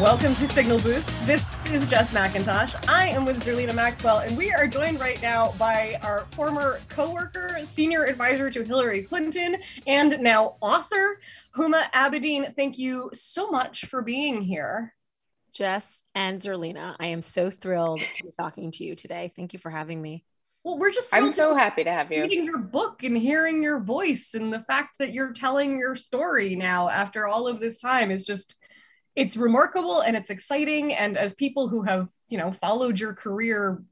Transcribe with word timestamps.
Welcome 0.00 0.34
to 0.34 0.48
Signal 0.48 0.80
Boost. 0.80 1.24
This 1.24 1.44
is 1.70 1.88
Jess 1.88 2.12
McIntosh. 2.12 2.88
I 2.88 3.06
am 3.10 3.24
with 3.24 3.44
Zerlina 3.44 3.72
Maxwell, 3.72 4.18
and 4.18 4.36
we 4.36 4.50
are 4.50 4.66
joined 4.66 4.98
right 4.98 5.22
now 5.22 5.52
by 5.52 6.00
our 6.02 6.24
former 6.32 6.80
co-worker, 6.88 7.58
senior 7.62 8.02
advisor 8.02 8.50
to 8.50 8.64
Hillary 8.64 9.04
Clinton, 9.04 9.56
and 9.86 10.20
now 10.20 10.56
author, 10.60 11.20
Huma 11.56 11.90
Abedin. 11.92 12.56
Thank 12.56 12.76
you 12.76 13.10
so 13.12 13.50
much 13.50 13.84
for 13.84 14.02
being 14.02 14.42
here. 14.42 14.94
Jess 15.52 16.02
and 16.12 16.40
Zerlina, 16.40 16.96
I 16.98 17.06
am 17.06 17.22
so 17.22 17.48
thrilled 17.48 18.00
to 18.14 18.24
be 18.24 18.30
talking 18.36 18.72
to 18.72 18.84
you 18.84 18.96
today. 18.96 19.32
Thank 19.36 19.52
you 19.52 19.60
for 19.60 19.70
having 19.70 20.02
me. 20.02 20.24
Well, 20.64 20.76
we're 20.76 20.90
just 20.90 21.14
I'm 21.14 21.32
so 21.34 21.54
happy 21.54 21.84
to 21.84 21.92
have 21.92 22.10
you. 22.10 22.22
Reading 22.22 22.44
your 22.44 22.58
book 22.58 23.04
and 23.04 23.16
hearing 23.16 23.62
your 23.62 23.78
voice 23.78 24.34
and 24.34 24.52
the 24.52 24.60
fact 24.60 24.94
that 24.98 25.12
you're 25.12 25.32
telling 25.32 25.78
your 25.78 25.94
story 25.94 26.56
now 26.56 26.88
after 26.88 27.28
all 27.28 27.46
of 27.46 27.60
this 27.60 27.78
time 27.80 28.10
is 28.10 28.24
just 28.24 28.56
it's 29.16 29.36
remarkable 29.36 30.00
and 30.00 30.16
it's 30.16 30.30
exciting. 30.30 30.92
And 30.92 31.16
as 31.16 31.34
people 31.34 31.68
who 31.68 31.82
have 31.82 32.08
you 32.28 32.38
know 32.38 32.52
followed 32.52 32.98
your 32.98 33.14
career 33.14 33.82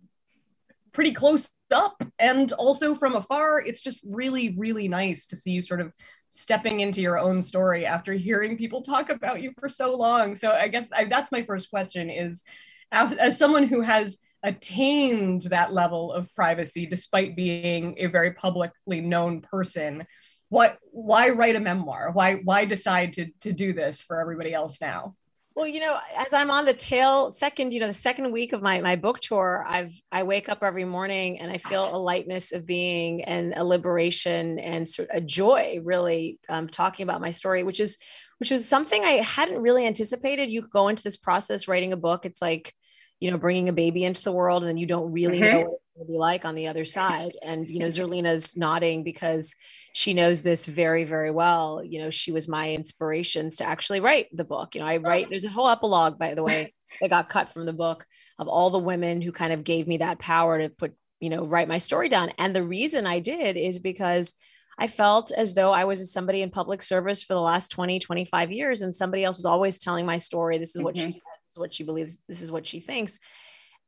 pretty 0.93 1.13
close 1.13 1.51
up 1.73 2.03
and 2.19 2.53
also 2.53 2.95
from 2.95 3.15
afar 3.15 3.59
it's 3.59 3.81
just 3.81 3.99
really 4.05 4.55
really 4.59 4.89
nice 4.89 5.25
to 5.25 5.37
see 5.37 5.53
you 5.53 5.63
sort 5.63 5.81
of 5.81 5.91
stepping 6.29 6.81
into 6.81 7.01
your 7.01 7.19
own 7.19 7.41
story 7.41 7.87
after 7.87 8.13
hearing 8.13 8.59
people 8.59 8.83
talk 8.83 9.09
about 9.09 9.41
you 9.41 9.53
for 9.59 9.69
so 9.69 9.97
long. 9.97 10.35
So 10.35 10.51
i 10.51 10.69
guess 10.69 10.87
I, 10.93 11.05
that's 11.05 11.33
my 11.33 11.43
first 11.43 11.71
question 11.71 12.11
is 12.11 12.43
as, 12.91 13.39
someone 13.39 13.67
who 13.67 13.81
has 13.81 14.19
attained 14.43 15.43
that 15.43 15.73
level 15.73 16.13
of 16.13 16.35
privacy 16.35 16.85
despite 16.85 17.37
being 17.37 17.95
a 17.99 18.07
very 18.07 18.33
publicly 18.33 19.01
known 19.01 19.41
person 19.41 20.07
what 20.53 20.77
why 20.91 21.31
write 21.31 21.57
a 21.57 21.61
memoir? 21.61 22.11
Why 22.13 22.35
why 22.45 22.67
decide 22.67 23.15
to 23.15 23.29
to 23.41 23.55
do 23.55 23.73
this 23.73 24.03
for 24.03 24.21
everybody 24.21 24.53
else 24.53 24.83
now 24.83 25.17
well 25.55 25.67
you 25.67 25.81
know 25.81 25.99
as 26.17 26.33
i'm 26.33 26.51
on 26.51 26.65
the 26.65 26.73
tail 26.73 27.33
second 27.33 27.73
you 27.73 27.81
know 27.81 27.87
the 27.87 27.95
second 27.95 28.31
week 28.33 28.53
of 28.53 28.63
my 28.63 28.81
my 28.81 28.97
book 28.97 29.21
tour 29.21 29.65
i've 29.69 29.95
i 30.11 30.23
wake 30.23 30.49
up 30.49 30.63
every 30.63 30.85
morning 30.85 31.39
and 31.39 31.51
i 31.51 31.59
feel 31.59 31.95
a 31.95 31.97
lightness 31.97 32.53
of 32.53 32.67
being 32.67 33.23
and 33.25 33.55
a 33.57 33.65
liberation 33.65 34.59
and 34.59 34.89
sort 34.89 35.09
of 35.11 35.17
a 35.17 35.21
joy 35.21 35.79
really 35.83 36.39
um, 36.49 36.69
talking 36.69 37.05
about 37.05 37.21
my 37.21 37.31
story 37.31 37.63
which 37.63 37.81
is 37.81 37.99
which 38.39 38.51
was 38.51 38.69
something 38.69 39.05
i 39.05 39.13
hadn't 39.13 39.61
really 39.61 39.87
anticipated. 39.87 40.51
You 40.51 40.63
go 40.63 40.89
into 40.89 41.03
this 41.03 41.17
process 41.17 41.69
writing 41.69 41.93
a 41.93 41.97
book 41.97 42.25
it's 42.25 42.43
like 42.43 42.75
you 43.23 43.31
know 43.31 43.39
bringing 43.39 43.69
a 43.69 43.73
baby 43.73 44.03
into 44.03 44.25
the 44.25 44.33
world 44.33 44.65
and 44.65 44.81
you 44.81 44.87
don't 44.87 45.13
really 45.13 45.39
mm-hmm. 45.39 45.53
know 45.53 45.61
what 45.61 45.75
it's 45.75 45.97
going 45.97 46.07
to 46.09 46.13
be 46.13 46.19
like 46.19 46.45
on 46.45 46.57
the 46.57 46.67
other 46.67 46.85
side. 46.85 47.33
And 47.43 47.69
you 47.71 47.79
know 47.79 47.87
zerlina's 47.87 48.57
nodding 48.57 49.05
because 49.05 49.55
she 49.95 50.13
knows 50.13 50.43
this 50.43 50.67
very 50.67 51.05
very 51.05 51.31
well. 51.31 51.85
You 51.85 52.01
know 52.01 52.11
she 52.11 52.33
was 52.33 52.49
my 52.49 52.73
inspirations 52.73 53.57
to 53.57 53.65
actually 53.65 54.01
write 54.01 54.27
the 54.33 54.45
book. 54.45 54.75
You 54.75 54.81
know 54.81 54.89
i 54.89 54.97
write 54.97 55.31
there's 55.31 55.45
a 55.45 55.51
whole 55.51 55.69
epilogue 55.69 56.19
by 56.19 56.35
the 56.35 56.43
way 56.43 56.75
that 57.01 57.11
got 57.11 57.29
cut 57.29 57.49
from 57.49 57.65
the 57.65 57.73
book 57.73 58.05
of 58.41 58.49
all 58.49 58.71
the 58.71 58.79
women 58.79 59.23
who 59.23 59.31
kind 59.31 59.53
of 59.53 59.63
gave 59.63 59.87
me 59.87 59.99
that 59.99 60.19
power 60.19 60.59
to 60.59 60.69
put 60.69 60.93
you 61.21 61.31
know 61.31 61.47
write 61.47 61.69
my 61.69 61.79
story 61.79 62.09
down. 62.09 62.31
And 62.39 62.57
the 62.57 62.65
reason 62.65 63.07
i 63.07 63.21
did 63.21 63.57
is 63.57 63.79
because 63.79 64.35
i 64.79 64.87
felt 64.87 65.31
as 65.31 65.55
though 65.55 65.73
i 65.73 65.85
was 65.85 66.13
somebody 66.13 66.43
in 66.43 66.51
public 66.51 66.83
service 66.83 67.23
for 67.23 67.35
the 67.35 67.41
last 67.41 67.71
20 67.71 67.99
25 67.99 68.53
years 68.53 68.83
and 68.83 68.95
somebody 68.95 69.25
else 69.25 69.37
was 69.37 69.45
always 69.45 69.79
telling 69.79 70.07
my 70.07 70.19
story 70.19 70.59
this 70.59 70.75
is 70.75 70.83
what 70.83 70.95
mm-hmm. 70.95 71.07
she 71.07 71.13
says 71.13 71.23
this 71.45 71.53
is 71.53 71.59
what 71.59 71.75
she 71.75 71.85
believes 71.85 72.19
this 72.29 72.43
is 72.43 72.51
what 72.51 72.67
she 72.67 72.81
thinks 72.81 73.19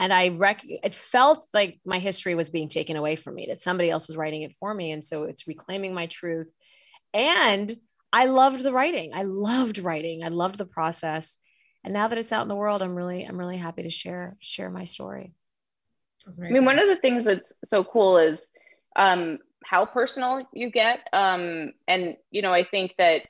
and 0.00 0.12
I 0.12 0.28
rec 0.28 0.62
it 0.64 0.94
felt 0.94 1.44
like 1.54 1.78
my 1.84 1.98
history 1.98 2.34
was 2.34 2.50
being 2.50 2.68
taken 2.68 2.96
away 2.96 3.16
from 3.16 3.36
me, 3.36 3.46
that 3.48 3.60
somebody 3.60 3.90
else 3.90 4.08
was 4.08 4.16
writing 4.16 4.42
it 4.42 4.52
for 4.52 4.74
me. 4.74 4.90
And 4.90 5.04
so 5.04 5.24
it's 5.24 5.46
reclaiming 5.46 5.94
my 5.94 6.06
truth. 6.06 6.52
And 7.12 7.74
I 8.12 8.26
loved 8.26 8.62
the 8.62 8.72
writing. 8.72 9.12
I 9.14 9.22
loved 9.22 9.78
writing. 9.78 10.24
I 10.24 10.28
loved 10.28 10.58
the 10.58 10.66
process. 10.66 11.38
And 11.84 11.92
now 11.92 12.08
that 12.08 12.18
it's 12.18 12.32
out 12.32 12.42
in 12.42 12.48
the 12.48 12.54
world, 12.54 12.82
I'm 12.82 12.94
really, 12.94 13.24
I'm 13.24 13.38
really 13.38 13.58
happy 13.58 13.82
to 13.82 13.90
share, 13.90 14.36
share 14.40 14.70
my 14.70 14.84
story. 14.84 15.34
I 16.26 16.50
mean, 16.50 16.64
one 16.64 16.78
of 16.78 16.88
the 16.88 16.96
things 16.96 17.24
that's 17.24 17.52
so 17.64 17.84
cool 17.84 18.18
is 18.18 18.44
um, 18.96 19.38
how 19.68 19.86
personal 19.86 20.46
you 20.52 20.70
get. 20.70 21.08
Um, 21.12 21.72
and, 21.88 22.16
you 22.30 22.42
know, 22.42 22.52
I 22.52 22.64
think 22.64 22.94
that 22.98 23.22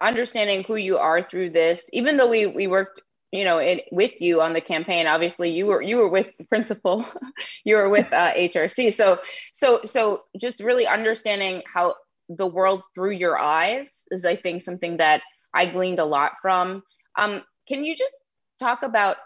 understanding 0.00 0.64
who 0.64 0.76
you 0.76 0.98
are 0.98 1.22
through 1.28 1.50
this, 1.50 1.88
even 1.92 2.16
though 2.16 2.28
we, 2.28 2.46
we 2.46 2.66
worked 2.66 3.00
you 3.30 3.46
know 3.46 3.56
it, 3.56 3.84
with 3.90 4.20
you 4.20 4.42
on 4.42 4.52
the 4.52 4.60
campaign 4.60 5.06
obviously 5.06 5.48
you 5.48 5.64
were 5.64 5.80
you 5.80 5.96
were 5.96 6.08
with 6.10 6.26
the 6.36 6.44
principal 6.44 7.02
you 7.64 7.76
were 7.76 7.88
with 7.88 8.12
uh, 8.12 8.30
hrc 8.34 8.94
so 8.94 9.18
so 9.54 9.80
so 9.86 10.24
just 10.38 10.60
really 10.60 10.86
understanding 10.86 11.62
how 11.72 11.94
the 12.28 12.46
world 12.46 12.82
through 12.94 13.12
your 13.12 13.38
eyes 13.38 14.04
is 14.10 14.26
i 14.26 14.36
think 14.36 14.60
something 14.60 14.98
that 14.98 15.22
i 15.54 15.64
gleaned 15.64 15.98
a 15.98 16.04
lot 16.04 16.32
from. 16.42 16.82
Um, 17.18 17.42
can 17.68 17.84
you 17.84 17.96
just 17.96 18.22
talk 18.58 18.82
about 18.82 19.16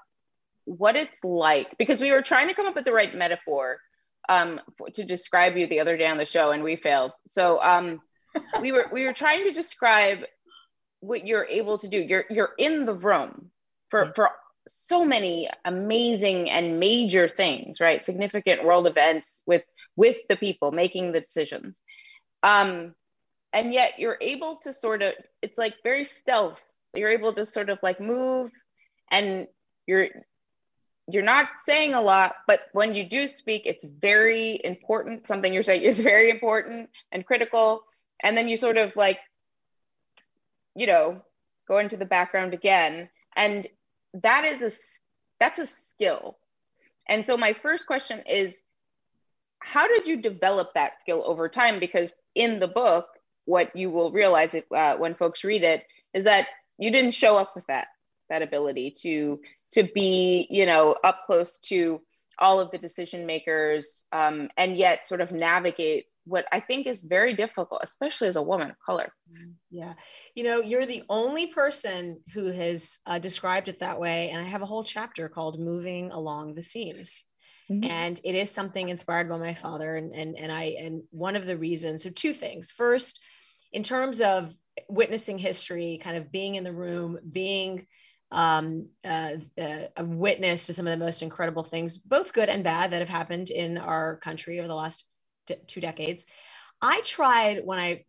what 0.64 0.96
it's 0.96 1.22
like? 1.22 1.76
Because 1.78 2.00
we 2.00 2.12
were 2.12 2.22
trying 2.22 2.48
to 2.48 2.54
come 2.54 2.66
up 2.66 2.74
with 2.74 2.84
the 2.84 2.92
right 2.92 3.14
metaphor 3.14 3.78
um, 4.28 4.60
to 4.94 5.04
describe 5.04 5.56
you 5.56 5.66
the 5.66 5.80
other 5.80 5.96
day 5.96 6.06
on 6.06 6.18
the 6.18 6.26
show 6.26 6.50
and 6.50 6.62
we 6.62 6.76
failed. 6.76 7.12
So 7.26 7.60
um, 7.62 8.00
we 8.60 8.72
were 8.72 8.86
we 8.92 9.04
were 9.04 9.12
trying 9.12 9.44
to 9.44 9.52
describe 9.52 10.20
what 11.00 11.26
you're 11.26 11.44
able 11.44 11.78
to 11.78 11.88
do. 11.88 11.98
You're 11.98 12.24
you're 12.30 12.52
in 12.58 12.86
the 12.86 12.94
room 12.94 13.50
for 13.90 14.12
for 14.14 14.30
so 14.68 15.04
many 15.04 15.48
amazing 15.64 16.50
and 16.50 16.80
major 16.80 17.28
things 17.28 17.80
right? 17.80 18.02
Significant 18.02 18.64
world 18.64 18.86
events 18.86 19.34
with 19.46 19.62
with 19.94 20.18
the 20.28 20.36
people 20.36 20.72
making 20.72 21.12
the 21.12 21.20
decisions. 21.20 21.80
Um 22.42 22.94
and 23.52 23.72
yet 23.72 23.98
you're 23.98 24.18
able 24.20 24.56
to 24.62 24.72
sort 24.72 25.02
of 25.02 25.14
it's 25.40 25.58
like 25.58 25.74
very 25.82 26.04
stealth. 26.04 26.58
You're 26.94 27.10
able 27.10 27.32
to 27.34 27.46
sort 27.46 27.70
of 27.70 27.78
like 27.82 28.00
move 28.00 28.50
and 29.10 29.46
you're 29.86 30.08
you're 31.08 31.22
not 31.22 31.48
saying 31.68 31.94
a 31.94 32.00
lot 32.00 32.34
but 32.46 32.62
when 32.72 32.94
you 32.94 33.04
do 33.04 33.28
speak 33.28 33.62
it's 33.64 33.84
very 33.84 34.60
important. 34.62 35.26
Something 35.26 35.52
you're 35.52 35.62
saying 35.62 35.82
is 35.82 36.00
very 36.00 36.30
important 36.30 36.90
and 37.12 37.24
critical. 37.24 37.84
And 38.22 38.36
then 38.36 38.48
you 38.48 38.56
sort 38.56 38.76
of 38.76 38.92
like 38.96 39.20
you 40.74 40.86
know 40.86 41.22
go 41.68 41.78
into 41.78 41.96
the 41.96 42.04
background 42.04 42.54
again. 42.54 43.08
And 43.34 43.66
that 44.22 44.44
is 44.44 44.62
a 44.62 44.72
that's 45.38 45.58
a 45.58 45.66
skill. 45.92 46.38
And 47.08 47.24
so 47.24 47.36
my 47.36 47.52
first 47.52 47.86
question 47.86 48.22
is 48.28 48.60
how 49.58 49.88
did 49.88 50.06
you 50.06 50.16
develop 50.16 50.74
that 50.74 51.00
skill 51.00 51.22
over 51.26 51.48
time? 51.48 51.80
Because 51.80 52.14
in 52.34 52.60
the 52.60 52.68
book 52.68 53.06
what 53.46 53.74
you 53.76 53.90
will 53.90 54.10
realize 54.10 54.52
if, 54.54 54.64
uh, 54.72 54.96
when 54.96 55.14
folks 55.14 55.44
read 55.44 55.62
it 55.62 55.86
is 56.12 56.24
that 56.24 56.48
you 56.78 56.90
didn't 56.90 57.12
show 57.12 57.36
up 57.36 57.54
with 57.54 57.66
that 57.68 57.86
that 58.30 58.42
ability 58.42 58.94
to 59.02 59.40
to 59.72 59.84
be 59.94 60.46
you 60.50 60.66
know 60.66 60.96
up 61.04 61.22
close 61.26 61.58
to 61.58 62.00
all 62.38 62.60
of 62.60 62.70
the 62.70 62.78
decision 62.78 63.24
makers 63.26 64.02
um, 64.12 64.48
and 64.56 64.76
yet 64.76 65.06
sort 65.06 65.20
of 65.20 65.32
navigate 65.32 66.06
what 66.26 66.44
I 66.50 66.60
think 66.60 66.86
is 66.86 67.02
very 67.02 67.34
difficult, 67.34 67.80
especially 67.84 68.28
as 68.28 68.36
a 68.36 68.42
woman 68.42 68.68
of 68.68 68.76
color. 68.84 69.12
Yeah. 69.70 69.94
You 70.34 70.42
know, 70.42 70.60
you're 70.60 70.84
the 70.84 71.04
only 71.08 71.46
person 71.46 72.20
who 72.34 72.46
has 72.46 72.98
uh, 73.06 73.20
described 73.20 73.68
it 73.68 73.80
that 73.80 74.00
way. 74.00 74.30
And 74.30 74.44
I 74.44 74.48
have 74.48 74.60
a 74.60 74.66
whole 74.66 74.82
chapter 74.82 75.28
called 75.28 75.60
Moving 75.60 76.10
Along 76.10 76.54
the 76.54 76.62
Seams. 76.62 77.22
Mm-hmm. 77.70 77.90
And 77.90 78.20
it 78.24 78.34
is 78.34 78.50
something 78.50 78.88
inspired 78.88 79.28
by 79.28 79.38
my 79.38 79.54
father. 79.54 79.96
And, 79.96 80.12
and, 80.12 80.36
and 80.36 80.50
I, 80.50 80.74
and 80.78 81.02
one 81.10 81.36
of 81.36 81.46
the 81.46 81.56
reasons, 81.56 82.02
so 82.02 82.10
two 82.10 82.32
things. 82.32 82.72
First, 82.72 83.20
in 83.72 83.84
terms 83.84 84.20
of 84.20 84.54
witnessing 84.88 85.38
history, 85.38 86.00
kind 86.02 86.16
of 86.16 86.32
being 86.32 86.56
in 86.56 86.64
the 86.64 86.72
room, 86.72 87.18
being 87.30 87.86
um, 88.30 88.88
uh, 89.04 89.32
uh, 89.60 89.86
a 89.96 90.04
witness 90.04 90.66
to 90.66 90.74
some 90.74 90.86
of 90.86 90.98
the 90.98 91.04
most 91.04 91.22
incredible 91.22 91.62
things, 91.62 91.98
both 91.98 92.32
good 92.32 92.48
and 92.48 92.64
bad, 92.64 92.90
that 92.90 93.00
have 93.00 93.08
happened 93.08 93.50
in 93.50 93.78
our 93.78 94.16
country 94.16 94.58
over 94.58 94.68
the 94.68 94.74
last 94.74 95.06
two 95.66 95.80
decades. 95.80 96.24
I 96.82 97.00
tried 97.04 97.64
when 97.64 97.78
I 97.78 98.04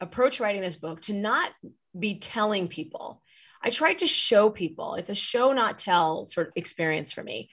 approached 0.00 0.40
writing 0.40 0.62
this 0.62 0.76
book 0.76 1.02
to 1.02 1.12
not 1.12 1.52
be 1.98 2.18
telling 2.18 2.68
people. 2.68 3.22
I 3.62 3.70
tried 3.70 3.98
to 3.98 4.06
show 4.06 4.50
people. 4.50 4.94
It's 4.94 5.10
a 5.10 5.14
show, 5.14 5.52
not 5.52 5.78
tell 5.78 6.26
sort 6.26 6.48
of 6.48 6.52
experience 6.54 7.12
for 7.12 7.24
me. 7.24 7.50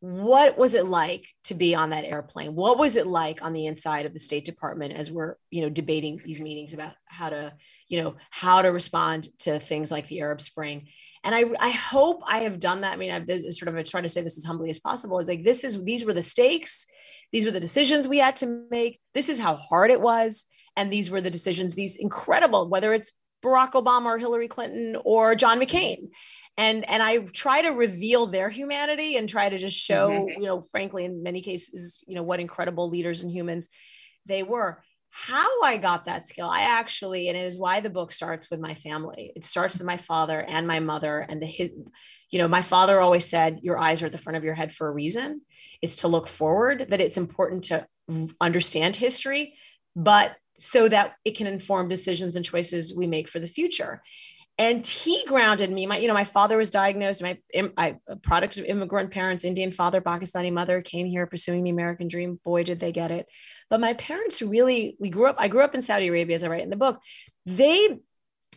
What 0.00 0.58
was 0.58 0.74
it 0.74 0.84
like 0.86 1.24
to 1.44 1.54
be 1.54 1.74
on 1.74 1.90
that 1.90 2.04
airplane? 2.04 2.54
What 2.54 2.78
was 2.78 2.96
it 2.96 3.06
like 3.06 3.42
on 3.42 3.54
the 3.54 3.64
inside 3.64 4.04
of 4.04 4.12
the 4.12 4.20
State 4.20 4.44
Department 4.44 4.92
as 4.92 5.10
we're, 5.10 5.36
you 5.50 5.62
know, 5.62 5.70
debating 5.70 6.20
these 6.22 6.40
meetings 6.40 6.74
about 6.74 6.92
how 7.06 7.30
to, 7.30 7.54
you 7.88 8.02
know, 8.02 8.16
how 8.30 8.60
to 8.60 8.68
respond 8.68 9.28
to 9.40 9.58
things 9.58 9.90
like 9.90 10.06
the 10.08 10.20
Arab 10.20 10.42
Spring? 10.42 10.88
And 11.26 11.34
I, 11.34 11.44
I 11.60 11.70
hope 11.70 12.22
I 12.26 12.38
have 12.38 12.58
done 12.58 12.80
that. 12.80 12.94
I 12.94 12.96
mean, 12.96 13.10
I've 13.10 13.28
sort 13.52 13.68
of 13.68 13.76
I 13.76 13.82
try 13.82 14.00
to 14.00 14.08
say 14.08 14.22
this 14.22 14.38
as 14.38 14.44
humbly 14.44 14.70
as 14.70 14.80
possible. 14.80 15.18
Is 15.18 15.28
like 15.28 15.44
this 15.44 15.64
is 15.64 15.84
these 15.84 16.06
were 16.06 16.14
the 16.14 16.22
stakes 16.22 16.86
these 17.32 17.44
were 17.44 17.50
the 17.50 17.60
decisions 17.60 18.08
we 18.08 18.18
had 18.18 18.36
to 18.36 18.66
make. 18.70 19.00
This 19.14 19.28
is 19.28 19.38
how 19.38 19.56
hard 19.56 19.90
it 19.90 20.00
was. 20.00 20.46
And 20.76 20.92
these 20.92 21.10
were 21.10 21.20
the 21.20 21.30
decisions, 21.30 21.74
these 21.74 21.96
incredible, 21.96 22.68
whether 22.68 22.92
it's 22.92 23.12
Barack 23.44 23.72
Obama 23.72 24.06
or 24.06 24.18
Hillary 24.18 24.48
Clinton 24.48 24.96
or 25.04 25.34
John 25.34 25.60
McCain. 25.60 26.08
And, 26.58 26.88
and 26.88 27.02
I 27.02 27.18
try 27.18 27.62
to 27.62 27.70
reveal 27.70 28.26
their 28.26 28.48
humanity 28.48 29.16
and 29.16 29.28
try 29.28 29.48
to 29.48 29.58
just 29.58 29.76
show, 29.76 30.10
mm-hmm. 30.10 30.40
you 30.40 30.46
know, 30.46 30.62
frankly, 30.62 31.04
in 31.04 31.22
many 31.22 31.40
cases, 31.42 32.02
you 32.06 32.14
know, 32.14 32.22
what 32.22 32.40
incredible 32.40 32.88
leaders 32.88 33.22
and 33.22 33.30
humans 33.30 33.68
they 34.24 34.42
were. 34.42 34.82
How 35.24 35.62
I 35.62 35.78
got 35.78 36.04
that 36.04 36.28
skill, 36.28 36.48
I 36.48 36.60
actually, 36.60 37.28
and 37.28 37.38
it 37.38 37.44
is 37.44 37.58
why 37.58 37.80
the 37.80 37.90
book 37.90 38.12
starts 38.12 38.50
with 38.50 38.60
my 38.60 38.74
family. 38.74 39.32
It 39.34 39.44
starts 39.44 39.78
with 39.78 39.86
my 39.86 39.96
father 39.96 40.40
and 40.40 40.66
my 40.66 40.78
mother 40.78 41.20
and 41.20 41.40
the 41.40 41.46
his, 41.46 41.72
you 42.30 42.38
know, 42.38 42.46
my 42.46 42.60
father 42.60 43.00
always 43.00 43.24
said, 43.24 43.60
Your 43.62 43.78
eyes 43.78 44.02
are 44.02 44.06
at 44.06 44.12
the 44.12 44.18
front 44.18 44.36
of 44.36 44.44
your 44.44 44.54
head 44.54 44.72
for 44.72 44.88
a 44.88 44.92
reason. 44.92 45.40
It's 45.80 45.96
to 45.96 46.08
look 46.08 46.28
forward, 46.28 46.86
that 46.90 47.00
it's 47.00 47.16
important 47.16 47.64
to 47.64 47.86
understand 48.40 48.96
history, 48.96 49.54
but 49.96 50.36
so 50.58 50.88
that 50.88 51.14
it 51.24 51.36
can 51.36 51.46
inform 51.46 51.88
decisions 51.88 52.36
and 52.36 52.44
choices 52.44 52.94
we 52.94 53.06
make 53.06 53.28
for 53.28 53.38
the 53.38 53.48
future. 53.48 54.02
And 54.58 54.86
he 54.86 55.22
grounded 55.26 55.70
me. 55.70 55.86
My, 55.86 55.98
you 55.98 56.08
know, 56.08 56.14
my 56.14 56.24
father 56.24 56.56
was 56.56 56.70
diagnosed. 56.70 57.22
My, 57.22 57.38
I, 57.76 57.96
product 58.22 58.56
of 58.56 58.64
immigrant 58.64 59.10
parents, 59.10 59.44
Indian 59.44 59.70
father, 59.70 60.00
Pakistani 60.00 60.52
mother, 60.52 60.80
came 60.80 61.06
here 61.06 61.26
pursuing 61.26 61.64
the 61.64 61.70
American 61.70 62.08
dream. 62.08 62.40
Boy, 62.42 62.62
did 62.62 62.80
they 62.80 62.92
get 62.92 63.10
it! 63.10 63.26
But 63.68 63.80
my 63.80 63.94
parents 63.94 64.42
really, 64.42 64.96
we 65.00 65.10
grew 65.10 65.28
up. 65.28 65.36
I 65.38 65.48
grew 65.48 65.62
up 65.62 65.74
in 65.74 65.82
Saudi 65.82 66.08
Arabia, 66.08 66.36
as 66.36 66.44
I 66.44 66.48
write 66.48 66.62
in 66.62 66.70
the 66.70 66.76
book. 66.76 67.00
They 67.44 67.98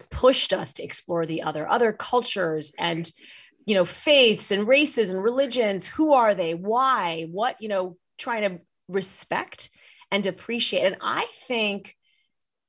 pushed 0.09 0.53
us 0.53 0.73
to 0.73 0.83
explore 0.83 1.25
the 1.25 1.41
other, 1.41 1.67
other 1.67 1.91
cultures, 1.91 2.71
and 2.77 3.11
you 3.69 3.75
know 3.75 3.85
faiths 3.85 4.50
and 4.50 4.67
races 4.67 5.11
and 5.11 5.23
religions 5.23 5.85
who 5.85 6.13
are 6.13 6.33
they 6.33 6.56
why 6.56 7.27
what 7.29 7.56
you 7.59 7.67
know 7.69 7.97
trying 8.17 8.41
to 8.41 8.59
respect 8.88 9.69
and 10.11 10.25
appreciate 10.25 10.85
and 10.85 10.97
i 11.01 11.27
think 11.47 11.95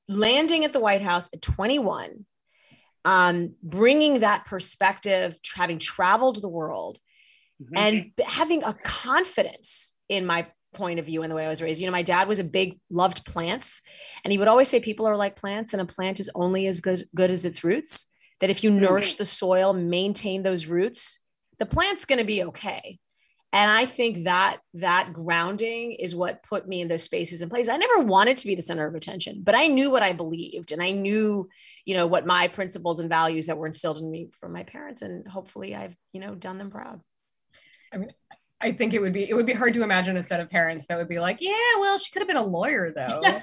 landing 0.08 0.62
at 0.62 0.74
the 0.74 0.80
white 0.80 1.00
house 1.00 1.30
at 1.32 1.40
21 1.40 2.26
um, 3.06 3.54
bringing 3.62 4.18
that 4.20 4.44
perspective 4.44 5.38
having 5.54 5.78
traveled 5.78 6.42
the 6.42 6.48
world 6.48 6.98
mm-hmm. 7.62 7.78
and 7.78 8.10
having 8.22 8.62
a 8.62 8.74
confidence 8.74 9.94
in 10.10 10.26
my 10.26 10.48
point 10.74 10.98
of 10.98 11.06
view 11.06 11.22
and 11.22 11.30
the 11.30 11.36
way 11.36 11.46
I 11.46 11.48
was 11.48 11.62
raised. 11.62 11.80
You 11.80 11.86
know, 11.86 11.92
my 11.92 12.02
dad 12.02 12.28
was 12.28 12.38
a 12.38 12.44
big 12.44 12.78
loved 12.90 13.24
plants 13.24 13.82
and 14.24 14.32
he 14.32 14.38
would 14.38 14.48
always 14.48 14.68
say 14.68 14.80
people 14.80 15.06
are 15.06 15.16
like 15.16 15.36
plants 15.36 15.72
and 15.72 15.82
a 15.82 15.86
plant 15.86 16.20
is 16.20 16.30
only 16.34 16.66
as 16.66 16.80
good, 16.80 17.04
good 17.14 17.30
as 17.30 17.44
its 17.44 17.64
roots 17.64 18.06
that 18.40 18.50
if 18.50 18.64
you 18.64 18.70
mm-hmm. 18.70 18.84
nourish 18.84 19.16
the 19.16 19.24
soil, 19.24 19.72
maintain 19.72 20.42
those 20.42 20.66
roots, 20.66 21.18
the 21.58 21.66
plant's 21.66 22.04
going 22.04 22.18
to 22.18 22.24
be 22.24 22.44
okay. 22.44 22.98
And 23.52 23.68
I 23.68 23.84
think 23.84 24.24
that 24.24 24.58
that 24.74 25.12
grounding 25.12 25.92
is 25.92 26.14
what 26.14 26.44
put 26.44 26.68
me 26.68 26.80
in 26.80 26.88
those 26.88 27.02
spaces 27.02 27.42
and 27.42 27.50
places. 27.50 27.68
I 27.68 27.78
never 27.78 27.98
wanted 27.98 28.36
to 28.38 28.46
be 28.46 28.54
the 28.54 28.62
center 28.62 28.86
of 28.86 28.94
attention, 28.94 29.40
but 29.42 29.56
I 29.56 29.66
knew 29.66 29.90
what 29.90 30.04
I 30.04 30.12
believed 30.12 30.70
and 30.70 30.80
I 30.80 30.92
knew, 30.92 31.48
you 31.84 31.94
know, 31.94 32.06
what 32.06 32.26
my 32.26 32.46
principles 32.46 33.00
and 33.00 33.08
values 33.08 33.46
that 33.46 33.58
were 33.58 33.66
instilled 33.66 33.98
in 33.98 34.08
me 34.08 34.28
from 34.38 34.52
my 34.52 34.62
parents. 34.62 35.02
And 35.02 35.26
hopefully 35.26 35.74
I've, 35.74 35.96
you 36.12 36.20
know, 36.20 36.36
done 36.36 36.58
them 36.58 36.70
proud. 36.70 37.00
I 37.92 37.96
mean, 37.96 38.12
I 38.62 38.72
think 38.72 38.92
it 38.92 39.00
would 39.00 39.14
be 39.14 39.28
it 39.28 39.34
would 39.34 39.46
be 39.46 39.54
hard 39.54 39.72
to 39.74 39.82
imagine 39.82 40.18
a 40.18 40.22
set 40.22 40.38
of 40.38 40.50
parents 40.50 40.86
that 40.86 40.98
would 40.98 41.08
be 41.08 41.18
like, 41.18 41.38
yeah, 41.40 41.52
well, 41.78 41.98
she 41.98 42.12
could 42.12 42.20
have 42.20 42.28
been 42.28 42.36
a 42.36 42.44
lawyer 42.44 42.92
though. 42.94 43.20
like, 43.22 43.42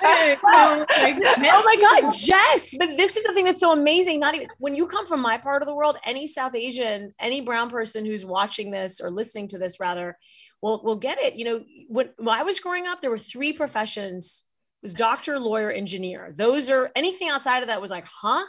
hey, 0.00 0.36
oh 0.44 0.84
my 0.98 2.00
God, 2.02 2.10
Jess! 2.12 2.76
But 2.76 2.96
this 2.96 3.16
is 3.16 3.24
the 3.24 3.32
thing 3.34 3.44
that's 3.44 3.60
so 3.60 3.72
amazing. 3.72 4.18
Not 4.18 4.34
even 4.34 4.48
when 4.58 4.74
you 4.74 4.86
come 4.86 5.06
from 5.06 5.20
my 5.20 5.38
part 5.38 5.62
of 5.62 5.68
the 5.68 5.74
world, 5.74 5.96
any 6.04 6.26
South 6.26 6.56
Asian, 6.56 7.14
any 7.20 7.40
brown 7.40 7.70
person 7.70 8.04
who's 8.04 8.24
watching 8.24 8.72
this 8.72 9.00
or 9.00 9.10
listening 9.10 9.46
to 9.48 9.58
this 9.58 9.78
rather, 9.78 10.18
will 10.60 10.82
will 10.82 10.96
get 10.96 11.18
it. 11.20 11.34
You 11.34 11.44
know, 11.44 11.64
when, 11.86 12.10
when 12.16 12.36
I 12.36 12.42
was 12.42 12.58
growing 12.58 12.86
up, 12.86 13.00
there 13.00 13.10
were 13.10 13.18
three 13.18 13.52
professions: 13.52 14.42
it 14.82 14.86
was 14.86 14.94
doctor, 14.94 15.38
lawyer, 15.38 15.70
engineer. 15.70 16.34
Those 16.36 16.68
are 16.68 16.90
anything 16.96 17.28
outside 17.28 17.62
of 17.62 17.68
that 17.68 17.80
was 17.80 17.92
like, 17.92 18.06
huh? 18.06 18.44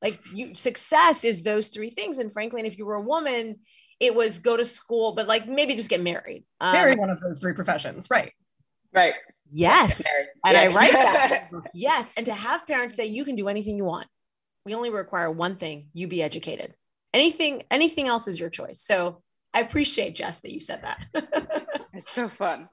Like 0.00 0.20
you 0.32 0.54
success 0.54 1.24
is 1.24 1.42
those 1.42 1.68
three 1.68 1.90
things. 1.90 2.20
And 2.20 2.32
frankly, 2.32 2.60
and 2.60 2.68
if 2.68 2.78
you 2.78 2.86
were 2.86 2.94
a 2.94 3.02
woman 3.02 3.56
it 4.00 4.14
was 4.14 4.38
go 4.38 4.56
to 4.56 4.64
school, 4.64 5.12
but 5.12 5.28
like 5.28 5.46
maybe 5.46 5.76
just 5.76 5.90
get 5.90 6.02
married. 6.02 6.44
Um, 6.60 6.72
Marry 6.72 6.96
one 6.96 7.10
of 7.10 7.20
those 7.20 7.38
three 7.38 7.52
professions, 7.52 8.08
right? 8.10 8.32
Right. 8.92 9.14
Yes. 9.48 10.02
And 10.44 10.54
yes. 10.54 10.72
I 10.72 10.74
write 10.74 10.92
that. 10.92 11.50
yes. 11.74 12.10
And 12.16 12.26
to 12.26 12.34
have 12.34 12.66
parents 12.66 12.96
say 12.96 13.06
you 13.06 13.24
can 13.24 13.36
do 13.36 13.48
anything 13.48 13.76
you 13.76 13.84
want. 13.84 14.06
We 14.64 14.74
only 14.74 14.90
require 14.90 15.30
one 15.30 15.56
thing, 15.56 15.88
you 15.92 16.08
be 16.08 16.22
educated. 16.22 16.74
Anything, 17.12 17.62
anything 17.70 18.08
else 18.08 18.28
is 18.28 18.38
your 18.38 18.50
choice. 18.50 18.82
So 18.82 19.22
I 19.52 19.60
appreciate 19.60 20.16
Jess 20.16 20.40
that 20.40 20.52
you 20.52 20.60
said 20.60 20.82
that. 20.82 21.06
it's 21.92 22.12
so 22.12 22.28
fun. 22.28 22.68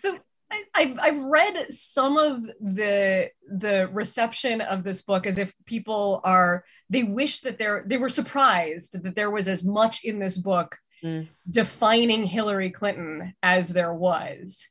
so 0.00 0.18
I, 0.50 0.94
I've 1.00 1.22
read 1.24 1.72
some 1.72 2.16
of 2.16 2.42
the 2.60 3.30
the 3.50 3.88
reception 3.92 4.60
of 4.60 4.84
this 4.84 5.02
book 5.02 5.26
as 5.26 5.38
if 5.38 5.54
people 5.64 6.20
are 6.24 6.64
they 6.90 7.02
wish 7.02 7.40
that 7.40 7.58
they're 7.58 7.84
they 7.86 7.96
were 7.96 8.08
surprised 8.08 9.02
that 9.02 9.16
there 9.16 9.30
was 9.30 9.48
as 9.48 9.64
much 9.64 10.04
in 10.04 10.18
this 10.18 10.36
book 10.36 10.76
mm. 11.02 11.26
defining 11.50 12.24
Hillary 12.24 12.70
Clinton 12.70 13.34
as 13.42 13.68
there 13.68 13.94
was, 13.94 14.66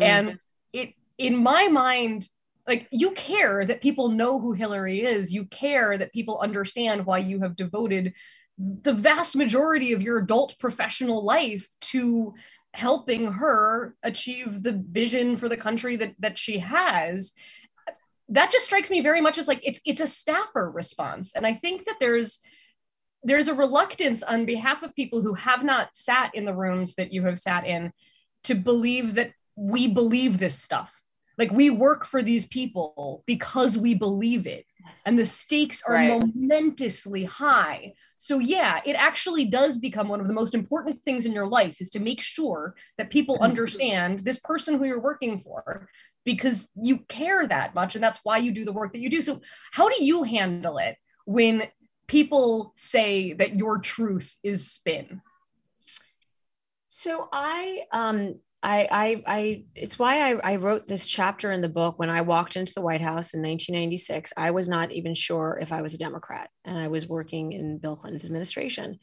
mm. 0.00 0.04
and 0.04 0.40
it 0.72 0.94
in 1.18 1.36
my 1.36 1.68
mind 1.68 2.28
like 2.66 2.88
you 2.90 3.12
care 3.12 3.64
that 3.64 3.80
people 3.80 4.08
know 4.08 4.40
who 4.40 4.52
Hillary 4.52 5.00
is 5.02 5.32
you 5.32 5.44
care 5.46 5.96
that 5.96 6.12
people 6.12 6.38
understand 6.38 7.06
why 7.06 7.18
you 7.18 7.40
have 7.40 7.56
devoted 7.56 8.12
the 8.58 8.92
vast 8.92 9.34
majority 9.34 9.92
of 9.92 10.02
your 10.02 10.18
adult 10.18 10.58
professional 10.58 11.24
life 11.24 11.66
to 11.80 12.34
helping 12.74 13.32
her 13.32 13.94
achieve 14.02 14.62
the 14.64 14.72
vision 14.90 15.36
for 15.36 15.48
the 15.48 15.56
country 15.56 15.94
that 15.94 16.12
that 16.18 16.36
she 16.36 16.58
has 16.58 17.32
that 18.28 18.50
just 18.50 18.64
strikes 18.64 18.90
me 18.90 19.00
very 19.00 19.20
much 19.20 19.38
as 19.38 19.46
like 19.46 19.60
it's 19.62 19.80
it's 19.86 20.00
a 20.00 20.08
staffer 20.08 20.68
response 20.68 21.32
and 21.36 21.46
i 21.46 21.52
think 21.52 21.84
that 21.84 21.94
there's 22.00 22.40
there's 23.22 23.46
a 23.46 23.54
reluctance 23.54 24.24
on 24.24 24.44
behalf 24.44 24.82
of 24.82 24.94
people 24.94 25.22
who 25.22 25.34
have 25.34 25.62
not 25.62 25.94
sat 25.94 26.34
in 26.34 26.44
the 26.44 26.54
rooms 26.54 26.96
that 26.96 27.12
you 27.12 27.22
have 27.22 27.38
sat 27.38 27.64
in 27.64 27.92
to 28.42 28.56
believe 28.56 29.14
that 29.14 29.30
we 29.54 29.86
believe 29.86 30.38
this 30.38 30.58
stuff 30.58 31.00
like 31.38 31.52
we 31.52 31.70
work 31.70 32.04
for 32.04 32.22
these 32.22 32.44
people 32.44 33.22
because 33.24 33.78
we 33.78 33.94
believe 33.94 34.48
it 34.48 34.66
yes. 34.84 35.00
and 35.06 35.16
the 35.16 35.26
stakes 35.26 35.80
are 35.86 35.94
right. 35.94 36.20
momentously 36.34 37.22
high 37.22 37.92
so 38.24 38.38
yeah, 38.38 38.80
it 38.86 38.94
actually 38.94 39.44
does 39.44 39.76
become 39.76 40.08
one 40.08 40.18
of 40.18 40.26
the 40.28 40.32
most 40.32 40.54
important 40.54 40.98
things 41.04 41.26
in 41.26 41.32
your 41.32 41.46
life 41.46 41.76
is 41.78 41.90
to 41.90 42.00
make 42.00 42.22
sure 42.22 42.74
that 42.96 43.10
people 43.10 43.34
mm-hmm. 43.34 43.44
understand 43.44 44.20
this 44.20 44.40
person 44.40 44.78
who 44.78 44.86
you're 44.86 44.98
working 44.98 45.40
for 45.40 45.90
because 46.24 46.68
you 46.74 47.00
care 47.00 47.46
that 47.46 47.74
much 47.74 47.94
and 47.94 48.02
that's 48.02 48.20
why 48.22 48.38
you 48.38 48.50
do 48.50 48.64
the 48.64 48.72
work 48.72 48.94
that 48.94 49.00
you 49.00 49.10
do. 49.10 49.20
So 49.20 49.42
how 49.72 49.90
do 49.90 50.02
you 50.02 50.22
handle 50.22 50.78
it 50.78 50.96
when 51.26 51.64
people 52.06 52.72
say 52.76 53.34
that 53.34 53.58
your 53.58 53.76
truth 53.76 54.34
is 54.42 54.72
spin? 54.72 55.20
So 56.88 57.28
I 57.30 57.82
um 57.92 58.36
I, 58.64 58.88
I, 58.90 59.22
I, 59.26 59.64
it's 59.74 59.98
why 59.98 60.32
I, 60.32 60.52
I 60.52 60.56
wrote 60.56 60.88
this 60.88 61.06
chapter 61.06 61.52
in 61.52 61.60
the 61.60 61.68
book. 61.68 61.98
When 61.98 62.08
I 62.08 62.22
walked 62.22 62.56
into 62.56 62.72
the 62.74 62.80
White 62.80 63.02
House 63.02 63.34
in 63.34 63.42
1996, 63.42 64.32
I 64.38 64.52
was 64.52 64.70
not 64.70 64.90
even 64.90 65.14
sure 65.14 65.58
if 65.60 65.70
I 65.70 65.82
was 65.82 65.92
a 65.92 65.98
Democrat, 65.98 66.48
and 66.64 66.78
I 66.78 66.88
was 66.88 67.06
working 67.06 67.52
in 67.52 67.76
Bill 67.76 67.94
Clinton's 67.94 68.24
administration. 68.24 68.98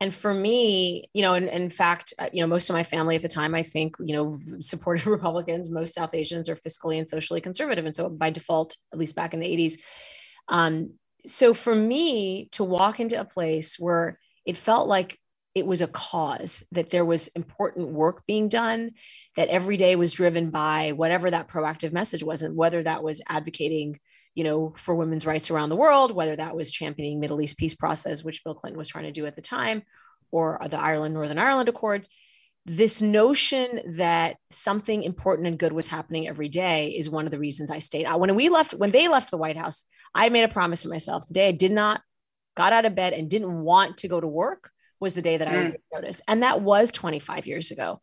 And 0.00 0.12
for 0.12 0.34
me, 0.34 1.08
you 1.14 1.22
know, 1.22 1.34
and 1.34 1.48
in 1.48 1.70
fact, 1.70 2.12
uh, 2.18 2.28
you 2.32 2.40
know, 2.40 2.48
most 2.48 2.68
of 2.68 2.74
my 2.74 2.82
family 2.82 3.14
at 3.14 3.22
the 3.22 3.28
time, 3.28 3.54
I 3.54 3.62
think, 3.62 3.94
you 4.00 4.16
know, 4.16 4.36
supported 4.60 5.06
Republicans. 5.10 5.70
Most 5.70 5.94
South 5.94 6.12
Asians 6.12 6.48
are 6.48 6.56
fiscally 6.56 6.98
and 6.98 7.08
socially 7.08 7.40
conservative, 7.40 7.86
and 7.86 7.94
so 7.94 8.08
by 8.08 8.30
default, 8.30 8.76
at 8.92 8.98
least 8.98 9.14
back 9.14 9.32
in 9.32 9.38
the 9.38 9.46
80s. 9.46 9.74
Um, 10.48 10.94
so 11.24 11.54
for 11.54 11.74
me 11.74 12.48
to 12.52 12.64
walk 12.64 12.98
into 12.98 13.18
a 13.18 13.24
place 13.24 13.76
where 13.78 14.18
it 14.44 14.56
felt 14.56 14.88
like 14.88 15.18
it 15.54 15.66
was 15.66 15.80
a 15.80 15.86
cause 15.86 16.64
that 16.72 16.90
there 16.90 17.04
was 17.04 17.28
important 17.28 17.88
work 17.88 18.26
being 18.26 18.48
done 18.48 18.90
that 19.36 19.48
every 19.48 19.76
day 19.76 19.96
was 19.96 20.12
driven 20.12 20.50
by 20.50 20.92
whatever 20.92 21.30
that 21.30 21.48
proactive 21.48 21.92
message 21.92 22.22
was 22.22 22.42
and 22.42 22.56
whether 22.56 22.82
that 22.82 23.02
was 23.02 23.22
advocating 23.28 23.98
you 24.34 24.44
know 24.44 24.74
for 24.76 24.94
women's 24.94 25.26
rights 25.26 25.50
around 25.50 25.68
the 25.68 25.76
world 25.76 26.10
whether 26.10 26.36
that 26.36 26.56
was 26.56 26.70
championing 26.70 27.20
middle 27.20 27.40
east 27.40 27.56
peace 27.56 27.74
process 27.74 28.24
which 28.24 28.42
bill 28.44 28.54
clinton 28.54 28.78
was 28.78 28.88
trying 28.88 29.04
to 29.04 29.12
do 29.12 29.26
at 29.26 29.36
the 29.36 29.42
time 29.42 29.82
or 30.30 30.60
the 30.70 30.78
ireland 30.78 31.14
northern 31.14 31.38
ireland 31.38 31.68
accords. 31.68 32.08
This 32.66 33.02
notion 33.02 33.80
that 33.98 34.38
something 34.48 35.02
important 35.02 35.46
and 35.46 35.58
good 35.58 35.74
was 35.74 35.88
happening 35.88 36.26
every 36.26 36.48
day 36.48 36.88
is 36.96 37.10
one 37.10 37.26
of 37.26 37.30
the 37.30 37.38
reasons 37.38 37.70
i 37.70 37.78
stayed. 37.78 38.06
When 38.10 38.34
we 38.34 38.48
left 38.48 38.72
when 38.72 38.90
they 38.90 39.06
left 39.06 39.30
the 39.30 39.36
white 39.36 39.58
house 39.58 39.84
i 40.14 40.30
made 40.30 40.44
a 40.44 40.48
promise 40.48 40.82
to 40.82 40.88
myself 40.88 41.28
the 41.28 41.34
day 41.34 41.48
i 41.48 41.52
did 41.52 41.72
not 41.72 42.00
got 42.56 42.72
out 42.72 42.86
of 42.86 42.94
bed 42.94 43.12
and 43.12 43.28
didn't 43.28 43.60
want 43.60 43.98
to 43.98 44.08
go 44.08 44.18
to 44.18 44.26
work 44.26 44.70
was 45.00 45.14
the 45.14 45.22
day 45.22 45.36
that 45.36 45.48
I 45.48 45.56
would 45.56 45.72
mm. 45.72 45.76
notice. 45.92 46.20
And 46.26 46.42
that 46.42 46.60
was 46.60 46.90
25 46.92 47.46
years 47.46 47.70
ago. 47.70 48.00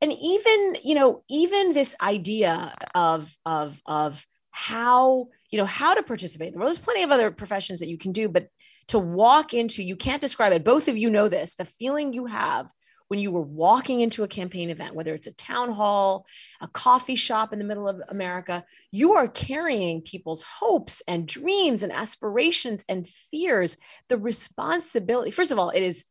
And 0.00 0.12
even, 0.12 0.76
you 0.82 0.94
know, 0.94 1.22
even 1.28 1.72
this 1.72 1.94
idea 2.00 2.74
of, 2.94 3.36
of, 3.44 3.80
of 3.86 4.26
how, 4.50 5.28
you 5.50 5.58
know, 5.58 5.66
how 5.66 5.94
to 5.94 6.02
participate. 6.02 6.54
Well, 6.54 6.64
there's 6.64 6.78
plenty 6.78 7.02
of 7.02 7.10
other 7.10 7.30
professions 7.30 7.80
that 7.80 7.88
you 7.88 7.98
can 7.98 8.12
do, 8.12 8.28
but 8.28 8.48
to 8.88 8.98
walk 8.98 9.52
into, 9.54 9.82
you 9.82 9.96
can't 9.96 10.20
describe 10.20 10.52
it. 10.52 10.64
Both 10.64 10.88
of 10.88 10.96
you 10.96 11.10
know 11.10 11.28
this, 11.28 11.54
the 11.54 11.64
feeling 11.64 12.12
you 12.12 12.26
have 12.26 12.70
when 13.10 13.18
you 13.18 13.32
were 13.32 13.42
walking 13.42 14.00
into 14.00 14.22
a 14.22 14.28
campaign 14.28 14.70
event, 14.70 14.94
whether 14.94 15.12
it's 15.14 15.26
a 15.26 15.34
town 15.34 15.72
hall, 15.72 16.24
a 16.60 16.68
coffee 16.68 17.16
shop 17.16 17.52
in 17.52 17.58
the 17.58 17.64
middle 17.64 17.88
of 17.88 18.00
America, 18.08 18.64
you 18.92 19.14
are 19.14 19.26
carrying 19.26 20.00
people's 20.00 20.44
hopes 20.60 21.02
and 21.08 21.26
dreams 21.26 21.82
and 21.82 21.90
aspirations 21.90 22.84
and 22.88 23.08
fears. 23.08 23.76
The 24.08 24.16
responsibility, 24.16 25.32
first 25.32 25.50
of 25.50 25.58
all, 25.58 25.70
it 25.70 25.82
is 25.82 26.04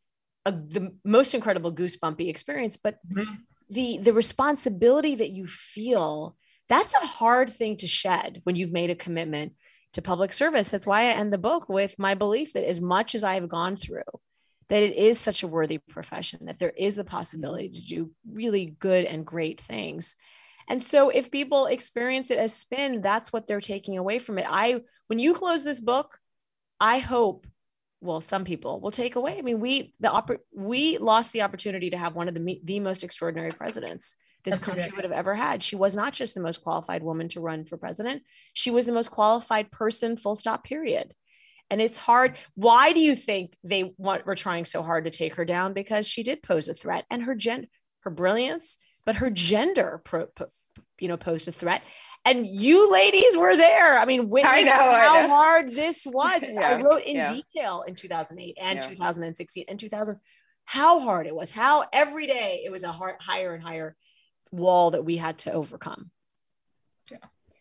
a, 0.49 0.51
the 0.51 0.95
most 1.03 1.33
incredible 1.33 1.73
goosebumpy 1.73 2.29
experience, 2.29 2.77
but 2.77 2.99
mm-hmm. 3.07 3.33
the 3.69 3.97
the 3.97 4.13
responsibility 4.13 5.15
that 5.15 5.31
you 5.31 5.47
feel 5.47 6.35
that's 6.69 6.93
a 6.93 7.05
hard 7.05 7.49
thing 7.49 7.77
to 7.77 7.87
shed 7.87 8.41
when 8.43 8.55
you've 8.55 8.71
made 8.71 8.91
a 8.91 8.95
commitment 8.95 9.53
to 9.93 10.01
public 10.01 10.31
service. 10.31 10.69
That's 10.69 10.85
why 10.85 11.01
I 11.01 11.13
end 11.13 11.33
the 11.33 11.39
book 11.39 11.67
with 11.67 11.97
my 11.97 12.13
belief 12.13 12.53
that 12.53 12.67
as 12.67 12.79
much 12.79 13.15
as 13.15 13.23
I 13.23 13.33
have 13.33 13.49
gone 13.49 13.75
through, 13.75 14.03
that 14.69 14.83
it 14.83 14.95
is 14.95 15.19
such 15.19 15.41
a 15.41 15.47
worthy 15.47 15.79
profession, 15.79 16.45
that 16.45 16.59
there 16.59 16.73
is 16.77 16.99
a 16.99 17.03
possibility 17.03 17.69
to 17.69 17.81
do 17.81 18.11
really 18.31 18.77
good 18.79 19.05
and 19.05 19.25
great 19.25 19.59
things. 19.59 20.15
And 20.69 20.83
so 20.83 21.09
if 21.09 21.31
people 21.31 21.65
experience 21.65 22.29
it 22.29 22.37
as 22.37 22.53
spin, 22.53 23.01
that's 23.01 23.33
what 23.33 23.47
they're 23.47 23.59
taking 23.59 23.97
away 23.97 24.19
from 24.19 24.37
it. 24.37 24.45
I 24.47 24.81
when 25.07 25.17
you 25.17 25.33
close 25.33 25.63
this 25.63 25.79
book, 25.79 26.19
I 26.79 26.99
hope 26.99 27.47
well 28.01 28.21
some 28.21 28.45
people 28.45 28.79
will 28.79 28.91
take 28.91 29.15
away. 29.15 29.37
I 29.37 29.41
mean, 29.41 29.59
we 29.59 29.93
the 29.99 30.09
oppor- 30.09 30.39
we 30.53 30.97
lost 30.97 31.33
the 31.33 31.41
opportunity 31.41 31.89
to 31.89 31.97
have 31.97 32.15
one 32.15 32.27
of 32.27 32.33
the 32.33 32.59
the 32.63 32.79
most 32.79 33.03
extraordinary 33.03 33.51
presidents 33.51 34.15
this 34.43 34.55
That's 34.55 34.65
country 34.65 34.83
ridiculous. 34.83 35.03
would 35.03 35.11
have 35.11 35.19
ever 35.19 35.35
had. 35.35 35.61
She 35.61 35.75
was 35.75 35.95
not 35.95 36.13
just 36.13 36.33
the 36.33 36.41
most 36.41 36.61
qualified 36.63 37.03
woman 37.03 37.27
to 37.29 37.41
run 37.41 37.65
for 37.65 37.77
president, 37.77 38.23
she 38.53 38.71
was 38.71 38.85
the 38.85 38.93
most 38.93 39.11
qualified 39.11 39.71
person, 39.71 40.17
full 40.17 40.35
stop, 40.35 40.63
period. 40.63 41.13
And 41.69 41.81
it's 41.81 41.99
hard. 41.99 42.37
Why 42.55 42.93
do 42.93 42.99
you 42.99 43.15
think 43.15 43.55
they 43.63 43.93
want, 43.97 44.25
were 44.25 44.35
trying 44.35 44.65
so 44.65 44.81
hard 44.81 45.03
to 45.03 45.11
take 45.11 45.35
her 45.35 45.45
down? 45.45 45.73
Because 45.73 46.07
she 46.07 46.23
did 46.23 46.41
pose 46.41 46.67
a 46.67 46.73
threat 46.73 47.05
and 47.11 47.23
her 47.23 47.35
gen, 47.35 47.67
her 47.99 48.09
brilliance, 48.09 48.77
but 49.05 49.17
her 49.17 49.29
gender, 49.29 50.01
pro, 50.03 50.25
pro, 50.27 50.47
you 50.99 51.07
know, 51.07 51.17
posed 51.17 51.47
a 51.47 51.51
threat. 51.51 51.83
And 52.25 52.45
you 52.45 52.91
ladies 52.91 53.37
were 53.37 53.55
there. 53.55 53.97
I 53.97 54.05
mean, 54.05 54.29
witness 54.29 54.65
know, 54.65 54.71
how 54.71 55.27
hard 55.27 55.71
this 55.71 56.05
was. 56.05 56.43
yeah, 56.43 56.61
I 56.61 56.81
wrote 56.81 57.03
in 57.03 57.15
yeah. 57.15 57.33
detail 57.33 57.83
in 57.87 57.95
2008 57.95 58.57
and 58.59 58.77
yeah. 58.77 58.89
2016 58.89 59.65
and 59.67 59.79
2000 59.79 60.19
how 60.65 60.99
hard 60.99 61.25
it 61.25 61.35
was. 61.35 61.49
How 61.49 61.85
every 61.91 62.27
day 62.27 62.61
it 62.63 62.71
was 62.71 62.83
a 62.83 62.91
hard, 62.91 63.15
higher 63.19 63.55
and 63.55 63.63
higher 63.63 63.95
wall 64.51 64.91
that 64.91 65.03
we 65.03 65.17
had 65.17 65.39
to 65.39 65.51
overcome. 65.51 66.11
Yeah. 67.09 67.17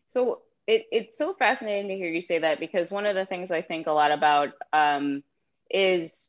So 0.08 0.42
it, 0.66 0.86
it's 0.92 1.16
so 1.16 1.32
fascinating 1.32 1.88
to 1.88 1.96
hear 1.96 2.10
you 2.10 2.20
say 2.20 2.40
that 2.40 2.60
because 2.60 2.90
one 2.90 3.06
of 3.06 3.14
the 3.14 3.24
things 3.24 3.50
I 3.50 3.62
think 3.62 3.86
a 3.86 3.92
lot 3.92 4.12
about 4.12 4.50
um, 4.74 5.22
is 5.70 6.28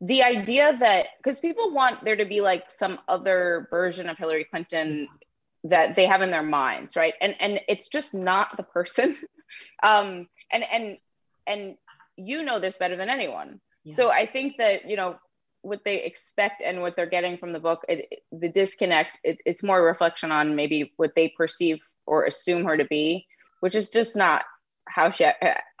the 0.00 0.24
idea 0.24 0.76
that 0.80 1.06
because 1.18 1.38
people 1.38 1.72
want 1.72 2.04
there 2.04 2.16
to 2.16 2.24
be 2.24 2.40
like 2.40 2.70
some 2.70 2.98
other 3.06 3.68
version 3.70 4.08
of 4.08 4.18
Hillary 4.18 4.44
Clinton 4.44 5.06
that 5.64 5.94
they 5.94 6.06
have 6.06 6.22
in 6.22 6.30
their 6.30 6.42
minds, 6.42 6.96
right? 6.96 7.14
And 7.20 7.34
and 7.40 7.60
it's 7.68 7.88
just 7.88 8.14
not 8.14 8.56
the 8.56 8.62
person. 8.62 9.16
um, 9.82 10.28
and 10.52 10.64
and 10.70 10.98
and 11.46 11.76
you 12.16 12.42
know 12.42 12.58
this 12.58 12.76
better 12.76 12.96
than 12.96 13.10
anyone. 13.10 13.60
Yes. 13.84 13.96
So 13.96 14.10
I 14.10 14.26
think 14.26 14.56
that 14.58 14.88
you 14.88 14.96
know 14.96 15.16
what 15.62 15.84
they 15.84 16.02
expect 16.04 16.62
and 16.64 16.80
what 16.80 16.96
they're 16.96 17.06
getting 17.06 17.36
from 17.36 17.52
the 17.52 17.60
book 17.60 17.84
it, 17.86 18.06
it, 18.10 18.18
the 18.32 18.48
disconnect 18.48 19.18
it, 19.22 19.38
it's 19.44 19.62
more 19.62 19.82
reflection 19.82 20.32
on 20.32 20.56
maybe 20.56 20.90
what 20.96 21.12
they 21.14 21.28
perceive 21.28 21.78
or 22.06 22.24
assume 22.24 22.64
her 22.64 22.78
to 22.78 22.86
be 22.86 23.26
which 23.60 23.74
is 23.74 23.90
just 23.90 24.16
not 24.16 24.42
how 24.88 25.10
she 25.10 25.26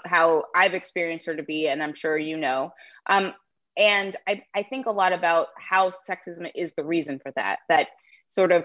how 0.04 0.44
i've 0.54 0.74
experienced 0.74 1.24
her 1.24 1.34
to 1.34 1.42
be 1.42 1.66
and 1.66 1.82
i'm 1.82 1.94
sure 1.94 2.18
you 2.18 2.36
know 2.36 2.70
um, 3.08 3.32
and 3.76 4.16
I, 4.26 4.42
I 4.54 4.62
think 4.64 4.86
a 4.86 4.90
lot 4.90 5.12
about 5.12 5.48
how 5.56 5.92
sexism 6.08 6.50
is 6.54 6.74
the 6.74 6.84
reason 6.84 7.18
for 7.18 7.32
that 7.36 7.60
that 7.68 7.88
sort 8.28 8.52
of 8.52 8.64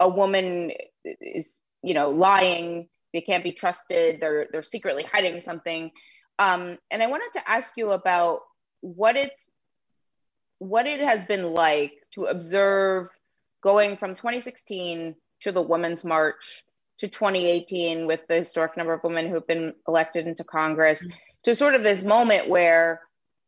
a 0.00 0.08
woman 0.08 0.72
is 1.04 1.56
you 1.82 1.94
know 1.94 2.10
lying 2.10 2.88
they 3.12 3.20
can't 3.20 3.44
be 3.44 3.52
trusted 3.52 4.20
they're 4.20 4.46
they're 4.52 4.62
secretly 4.62 5.04
hiding 5.12 5.40
something 5.40 5.90
um, 6.38 6.78
and 6.90 7.02
i 7.02 7.06
wanted 7.06 7.30
to 7.34 7.48
ask 7.48 7.74
you 7.76 7.90
about 7.90 8.40
what 8.80 9.16
it's 9.16 9.48
what 10.58 10.86
it 10.86 11.00
has 11.00 11.24
been 11.26 11.52
like 11.52 11.92
to 12.12 12.24
observe 12.24 13.08
going 13.62 13.96
from 13.96 14.14
2016 14.14 15.14
to 15.40 15.52
the 15.52 15.62
Women's 15.62 16.04
March 16.04 16.64
to 16.98 17.08
2018 17.08 18.06
with 18.06 18.20
the 18.28 18.36
historic 18.36 18.76
number 18.76 18.92
of 18.92 19.02
women 19.02 19.28
who've 19.28 19.46
been 19.46 19.74
elected 19.88 20.26
into 20.26 20.44
Congress 20.44 21.02
mm-hmm. 21.02 21.10
to 21.42 21.54
sort 21.54 21.74
of 21.74 21.82
this 21.82 22.02
moment 22.02 22.48
where 22.48 23.00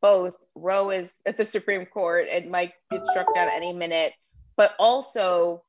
both 0.03 0.35
Roe 0.55 0.91
is 0.91 1.13
at 1.27 1.37
the 1.37 1.45
Supreme 1.45 1.87
Court 1.87 2.27
and 2.33 2.51
might 2.51 2.73
get 2.91 3.07
struck 3.07 3.35
down 3.35 3.49
any 3.55 3.73
minute, 3.73 4.13
but 4.57 4.73
also, 4.79 5.63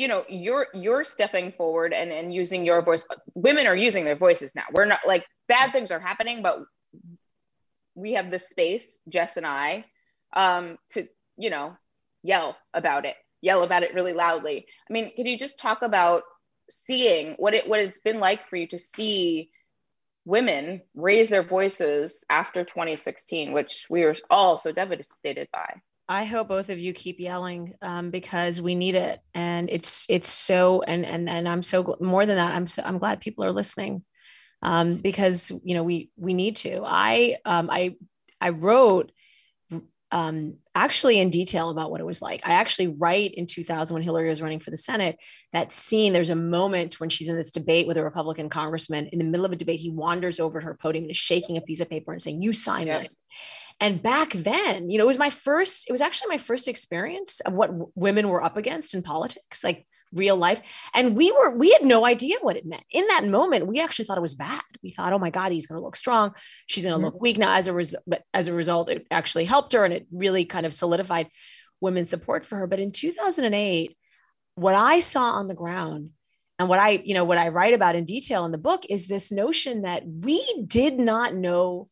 you 0.00 0.08
know, 0.08 0.24
you're 0.30 0.66
you're 0.72 1.04
stepping 1.04 1.52
forward 1.52 1.92
and, 1.92 2.10
and 2.10 2.32
using 2.32 2.64
your 2.64 2.80
voice. 2.80 3.04
Women 3.34 3.66
are 3.66 3.76
using 3.76 4.06
their 4.06 4.16
voices 4.16 4.50
now. 4.54 4.62
We're 4.72 4.86
not 4.86 5.00
like 5.06 5.26
bad 5.46 5.72
things 5.72 5.90
are 5.90 6.00
happening, 6.00 6.40
but 6.40 6.60
we 7.94 8.14
have 8.14 8.30
this 8.30 8.48
space, 8.48 8.98
Jess 9.10 9.36
and 9.36 9.46
I, 9.46 9.84
um, 10.34 10.78
to, 10.92 11.06
you 11.36 11.50
know, 11.50 11.76
yell 12.22 12.56
about 12.72 13.04
it, 13.04 13.14
yell 13.42 13.62
about 13.62 13.82
it 13.82 13.92
really 13.92 14.14
loudly. 14.14 14.64
I 14.88 14.90
mean, 14.90 15.12
could 15.14 15.26
you 15.26 15.36
just 15.36 15.58
talk 15.58 15.82
about 15.82 16.22
seeing 16.70 17.34
what 17.36 17.52
it 17.52 17.68
what 17.68 17.80
it's 17.80 18.00
been 18.00 18.20
like 18.20 18.48
for 18.48 18.56
you 18.56 18.68
to 18.68 18.78
see 18.78 19.50
women 20.24 20.80
raise 20.94 21.28
their 21.28 21.42
voices 21.42 22.24
after 22.30 22.64
2016, 22.64 23.52
which 23.52 23.86
we 23.90 24.06
were 24.06 24.16
all 24.30 24.56
so 24.56 24.72
devastated 24.72 25.48
by? 25.52 25.82
I 26.10 26.24
hope 26.24 26.48
both 26.48 26.70
of 26.70 26.78
you 26.80 26.92
keep 26.92 27.20
yelling 27.20 27.74
um, 27.82 28.10
because 28.10 28.60
we 28.60 28.74
need 28.74 28.96
it, 28.96 29.20
and 29.32 29.70
it's 29.70 30.06
it's 30.08 30.28
so 30.28 30.82
and 30.82 31.06
and 31.06 31.30
and 31.30 31.48
I'm 31.48 31.62
so 31.62 31.96
more 32.00 32.26
than 32.26 32.34
that. 32.34 32.52
I'm 32.52 32.66
so 32.66 32.82
I'm 32.84 32.98
glad 32.98 33.20
people 33.20 33.44
are 33.44 33.52
listening 33.52 34.02
um, 34.60 34.96
because 34.96 35.52
you 35.62 35.72
know 35.72 35.84
we 35.84 36.10
we 36.16 36.34
need 36.34 36.56
to. 36.56 36.82
I 36.84 37.36
um, 37.44 37.70
I 37.70 37.94
I 38.40 38.48
wrote 38.48 39.12
um, 40.10 40.56
actually 40.74 41.20
in 41.20 41.30
detail 41.30 41.70
about 41.70 41.92
what 41.92 42.00
it 42.00 42.06
was 42.06 42.20
like. 42.20 42.44
I 42.44 42.54
actually 42.54 42.88
write 42.88 43.32
in 43.34 43.46
2000 43.46 43.94
when 43.94 44.02
Hillary 44.02 44.30
was 44.30 44.42
running 44.42 44.58
for 44.58 44.72
the 44.72 44.76
Senate 44.76 45.16
that 45.52 45.70
scene. 45.70 46.12
There's 46.12 46.28
a 46.28 46.34
moment 46.34 46.98
when 46.98 47.08
she's 47.08 47.28
in 47.28 47.36
this 47.36 47.52
debate 47.52 47.86
with 47.86 47.96
a 47.96 48.02
Republican 48.02 48.48
congressman. 48.48 49.06
In 49.12 49.20
the 49.20 49.24
middle 49.24 49.46
of 49.46 49.52
a 49.52 49.56
debate, 49.56 49.78
he 49.78 49.90
wanders 49.90 50.40
over 50.40 50.58
to 50.58 50.66
her 50.66 50.74
podium 50.74 51.04
and 51.04 51.12
is 51.12 51.16
shaking 51.16 51.56
a 51.56 51.60
piece 51.60 51.80
of 51.80 51.88
paper 51.88 52.12
and 52.12 52.20
saying, 52.20 52.42
"You 52.42 52.52
sign 52.52 52.88
yes. 52.88 53.00
this." 53.00 53.18
And 53.80 54.02
back 54.02 54.32
then, 54.34 54.90
you 54.90 54.98
know, 54.98 55.04
it 55.04 55.08
was 55.08 55.18
my 55.18 55.30
first. 55.30 55.88
It 55.88 55.92
was 55.92 56.02
actually 56.02 56.28
my 56.28 56.38
first 56.38 56.68
experience 56.68 57.40
of 57.40 57.54
what 57.54 57.68
w- 57.68 57.90
women 57.94 58.28
were 58.28 58.42
up 58.42 58.56
against 58.56 58.94
in 58.94 59.02
politics. 59.02 59.64
Like 59.64 59.86
real 60.12 60.36
life. 60.36 60.60
And 60.94 61.16
we 61.16 61.30
were, 61.32 61.56
we 61.56 61.70
had 61.72 61.84
no 61.84 62.04
idea 62.04 62.36
what 62.40 62.56
it 62.56 62.66
meant. 62.66 62.82
In 62.90 63.06
that 63.08 63.26
moment, 63.26 63.66
we 63.66 63.80
actually 63.80 64.04
thought 64.04 64.18
it 64.18 64.22
was 64.22 64.34
bad. 64.34 64.62
We 64.82 64.90
thought, 64.90 65.12
oh 65.12 65.18
my 65.18 65.30
God, 65.30 65.52
he's 65.52 65.66
going 65.66 65.78
to 65.78 65.84
look 65.84 65.96
strong. 65.96 66.32
She's 66.66 66.84
going 66.84 66.92
to 66.92 66.96
mm-hmm. 66.96 67.04
look 67.06 67.22
weak. 67.22 67.38
Now, 67.38 67.54
as 67.54 67.68
a 67.68 67.72
result, 67.72 68.02
but 68.06 68.22
as 68.34 68.48
a 68.48 68.52
result, 68.52 68.90
it 68.90 69.06
actually 69.10 69.44
helped 69.44 69.72
her 69.72 69.84
and 69.84 69.94
it 69.94 70.06
really 70.10 70.44
kind 70.44 70.66
of 70.66 70.74
solidified 70.74 71.28
women's 71.80 72.10
support 72.10 72.44
for 72.44 72.56
her. 72.56 72.66
But 72.66 72.80
in 72.80 72.92
2008, 72.92 73.96
what 74.56 74.74
I 74.74 74.98
saw 74.98 75.30
on 75.30 75.48
the 75.48 75.54
ground 75.54 76.10
and 76.58 76.68
what 76.68 76.78
I, 76.78 77.02
you 77.04 77.14
know, 77.14 77.24
what 77.24 77.38
I 77.38 77.48
write 77.48 77.74
about 77.74 77.96
in 77.96 78.04
detail 78.04 78.44
in 78.44 78.52
the 78.52 78.58
book 78.58 78.82
is 78.88 79.06
this 79.06 79.32
notion 79.32 79.82
that 79.82 80.02
we 80.06 80.64
did 80.66 80.98
not 80.98 81.34
know 81.34 81.88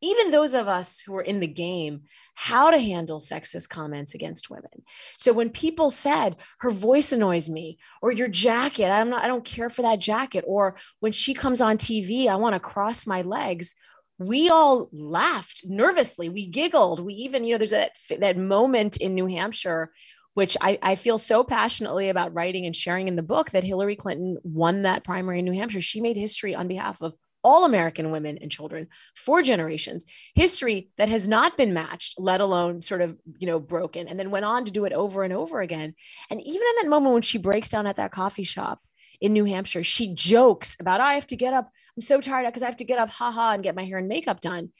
even 0.00 0.30
those 0.30 0.54
of 0.54 0.68
us 0.68 1.00
who 1.00 1.16
are 1.16 1.22
in 1.22 1.40
the 1.40 1.46
game, 1.46 2.02
how 2.34 2.70
to 2.70 2.78
handle 2.78 3.18
sexist 3.18 3.68
comments 3.68 4.14
against 4.14 4.50
women. 4.50 4.84
So 5.16 5.32
when 5.32 5.50
people 5.50 5.90
said, 5.90 6.36
her 6.60 6.70
voice 6.70 7.12
annoys 7.12 7.48
me, 7.48 7.78
or 8.00 8.12
your 8.12 8.28
jacket, 8.28 8.90
I'm 8.90 9.10
not, 9.10 9.24
I 9.24 9.26
don't 9.26 9.44
care 9.44 9.70
for 9.70 9.82
that 9.82 9.98
jacket, 9.98 10.44
or 10.46 10.76
when 11.00 11.12
she 11.12 11.34
comes 11.34 11.60
on 11.60 11.78
TV, 11.78 12.28
I 12.28 12.36
want 12.36 12.54
to 12.54 12.60
cross 12.60 13.06
my 13.06 13.22
legs. 13.22 13.74
We 14.18 14.48
all 14.48 14.88
laughed 14.92 15.62
nervously. 15.66 16.28
We 16.28 16.46
giggled. 16.46 17.00
We 17.00 17.14
even, 17.14 17.44
you 17.44 17.54
know, 17.54 17.58
there's 17.58 17.70
that, 17.70 17.92
that 18.18 18.36
moment 18.36 18.96
in 18.98 19.14
New 19.14 19.26
Hampshire 19.26 19.92
which 20.34 20.56
I, 20.60 20.78
I, 20.80 20.94
feel 20.94 21.18
so 21.18 21.42
passionately 21.42 22.10
about 22.10 22.32
writing 22.32 22.64
and 22.64 22.76
sharing 22.76 23.08
in 23.08 23.16
the 23.16 23.24
book 23.24 23.50
that 23.50 23.64
Hillary 23.64 23.96
Clinton 23.96 24.38
won 24.44 24.82
that 24.82 25.02
primary 25.02 25.40
in 25.40 25.44
New 25.44 25.52
Hampshire. 25.52 25.80
She 25.82 26.00
made 26.00 26.16
history 26.16 26.54
on 26.54 26.68
behalf 26.68 27.02
of 27.02 27.14
all 27.42 27.64
American 27.64 28.10
women 28.10 28.38
and 28.38 28.50
children 28.50 28.88
for 29.14 29.42
generations, 29.42 30.04
history 30.34 30.90
that 30.96 31.08
has 31.08 31.28
not 31.28 31.56
been 31.56 31.72
matched, 31.72 32.14
let 32.18 32.40
alone 32.40 32.82
sort 32.82 33.00
of, 33.00 33.16
you 33.38 33.46
know, 33.46 33.60
broken, 33.60 34.08
and 34.08 34.18
then 34.18 34.30
went 34.30 34.44
on 34.44 34.64
to 34.64 34.72
do 34.72 34.84
it 34.84 34.92
over 34.92 35.22
and 35.22 35.32
over 35.32 35.60
again. 35.60 35.94
And 36.30 36.40
even 36.40 36.54
in 36.62 36.82
that 36.82 36.88
moment 36.88 37.12
when 37.14 37.22
she 37.22 37.38
breaks 37.38 37.68
down 37.68 37.86
at 37.86 37.96
that 37.96 38.12
coffee 38.12 38.44
shop 38.44 38.80
in 39.20 39.32
New 39.32 39.44
Hampshire, 39.44 39.84
she 39.84 40.14
jokes 40.14 40.76
about, 40.80 41.00
I 41.00 41.14
have 41.14 41.26
to 41.28 41.36
get 41.36 41.54
up. 41.54 41.70
I'm 41.96 42.02
so 42.02 42.20
tired 42.20 42.46
because 42.46 42.62
I 42.62 42.66
have 42.66 42.76
to 42.76 42.84
get 42.84 42.98
up, 42.98 43.10
haha, 43.10 43.52
and 43.52 43.62
get 43.62 43.74
my 43.74 43.84
hair 43.84 43.98
and 43.98 44.08
makeup 44.08 44.40
done. 44.40 44.70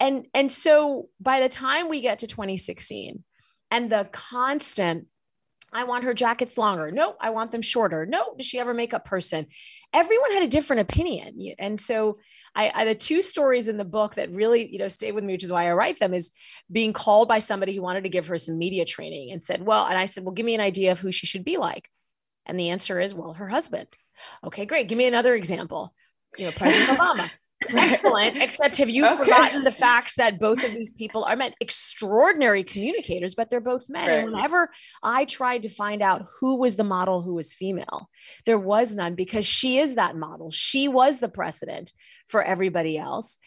And, 0.00 0.26
and 0.32 0.52
so 0.52 1.08
by 1.20 1.40
the 1.40 1.48
time 1.48 1.88
we 1.88 2.00
get 2.00 2.20
to 2.20 2.26
2016 2.26 3.24
and 3.70 3.90
the 3.90 4.08
constant 4.12 5.06
I 5.72 5.84
want 5.84 6.04
her 6.04 6.14
jackets 6.14 6.56
longer. 6.56 6.90
No, 6.90 7.16
I 7.20 7.30
want 7.30 7.52
them 7.52 7.62
shorter. 7.62 8.06
No, 8.06 8.34
does 8.36 8.46
she 8.46 8.58
ever 8.58 8.72
make 8.72 8.90
makeup 8.90 9.04
person? 9.04 9.46
Everyone 9.92 10.32
had 10.32 10.42
a 10.42 10.48
different 10.48 10.80
opinion. 10.80 11.40
And 11.58 11.80
so 11.80 12.18
I, 12.54 12.70
I, 12.74 12.84
the 12.84 12.94
two 12.94 13.22
stories 13.22 13.68
in 13.68 13.76
the 13.76 13.84
book 13.84 14.14
that 14.14 14.30
really, 14.30 14.70
you 14.70 14.78
know, 14.78 14.88
stay 14.88 15.12
with 15.12 15.24
me, 15.24 15.34
which 15.34 15.44
is 15.44 15.52
why 15.52 15.68
I 15.68 15.72
write 15.72 15.98
them, 15.98 16.14
is 16.14 16.30
being 16.70 16.92
called 16.92 17.28
by 17.28 17.38
somebody 17.38 17.74
who 17.74 17.82
wanted 17.82 18.04
to 18.04 18.08
give 18.08 18.26
her 18.28 18.38
some 18.38 18.58
media 18.58 18.84
training 18.84 19.30
and 19.30 19.42
said, 19.42 19.64
Well, 19.64 19.86
and 19.86 19.98
I 19.98 20.06
said, 20.06 20.24
Well, 20.24 20.34
give 20.34 20.46
me 20.46 20.54
an 20.54 20.60
idea 20.60 20.92
of 20.92 20.98
who 20.98 21.12
she 21.12 21.26
should 21.26 21.44
be 21.44 21.56
like. 21.56 21.90
And 22.48 22.58
the 22.58 22.70
answer 22.70 22.98
is, 22.98 23.14
well, 23.14 23.34
her 23.34 23.48
husband. 23.48 23.88
Okay, 24.42 24.64
great. 24.64 24.88
Give 24.88 24.98
me 24.98 25.06
another 25.06 25.34
example. 25.34 25.94
You 26.36 26.46
know, 26.46 26.52
President 26.52 26.88
Obama. 26.98 27.30
Excellent. 27.68 28.36
Except 28.36 28.76
have 28.76 28.88
you 28.88 29.06
okay. 29.06 29.16
forgotten 29.16 29.64
the 29.64 29.72
fact 29.72 30.16
that 30.16 30.38
both 30.38 30.62
of 30.62 30.72
these 30.72 30.92
people 30.92 31.24
are 31.24 31.36
men, 31.36 31.52
extraordinary 31.60 32.62
communicators, 32.62 33.34
but 33.34 33.50
they're 33.50 33.60
both 33.60 33.88
men. 33.88 34.08
Right. 34.08 34.18
And 34.18 34.32
whenever 34.32 34.70
I 35.02 35.24
tried 35.24 35.64
to 35.64 35.68
find 35.68 36.02
out 36.02 36.26
who 36.40 36.58
was 36.58 36.76
the 36.76 36.84
model 36.84 37.22
who 37.22 37.34
was 37.34 37.52
female, 37.52 38.08
there 38.46 38.58
was 38.58 38.94
none 38.94 39.14
because 39.14 39.46
she 39.46 39.78
is 39.78 39.96
that 39.96 40.16
model. 40.16 40.50
She 40.50 40.88
was 40.88 41.20
the 41.20 41.28
precedent 41.28 41.92
for 42.26 42.42
everybody 42.42 42.96
else. 42.96 43.38